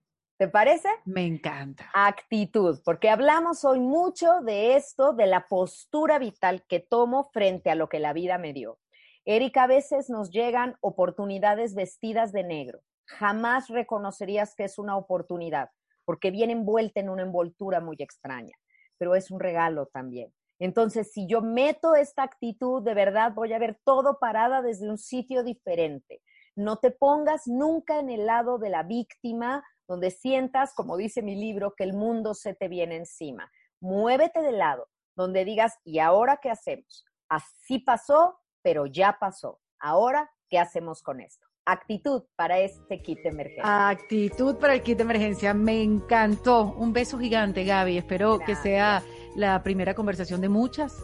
[0.44, 0.90] ¿Te parece?
[1.06, 1.88] Me encanta.
[1.94, 7.74] Actitud, porque hablamos hoy mucho de esto, de la postura vital que tomo frente a
[7.74, 8.78] lo que la vida me dio.
[9.24, 12.80] Erika, a veces nos llegan oportunidades vestidas de negro.
[13.06, 15.70] Jamás reconocerías que es una oportunidad,
[16.04, 18.54] porque viene envuelta en una envoltura muy extraña,
[18.98, 20.30] pero es un regalo también.
[20.58, 24.98] Entonces, si yo meto esta actitud, de verdad voy a ver todo parada desde un
[24.98, 26.20] sitio diferente.
[26.54, 31.36] No te pongas nunca en el lado de la víctima donde sientas, como dice mi
[31.36, 33.50] libro, que el mundo se te viene encima.
[33.80, 37.04] Muévete de lado, donde digas, ¿y ahora qué hacemos?
[37.28, 39.60] Así pasó, pero ya pasó.
[39.78, 41.46] Ahora, ¿qué hacemos con esto?
[41.66, 43.88] Actitud para este kit de emergencia.
[43.88, 45.54] Actitud para el kit de emergencia.
[45.54, 46.74] Me encantó.
[46.76, 47.98] Un beso gigante, Gaby.
[47.98, 49.02] Espero que sea
[49.34, 50.94] la primera conversación de muchas.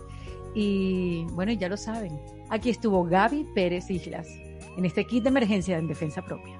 [0.54, 2.20] Y bueno, ya lo saben.
[2.50, 4.28] Aquí estuvo Gaby Pérez Islas
[4.76, 6.59] en este kit de emergencia en defensa propia.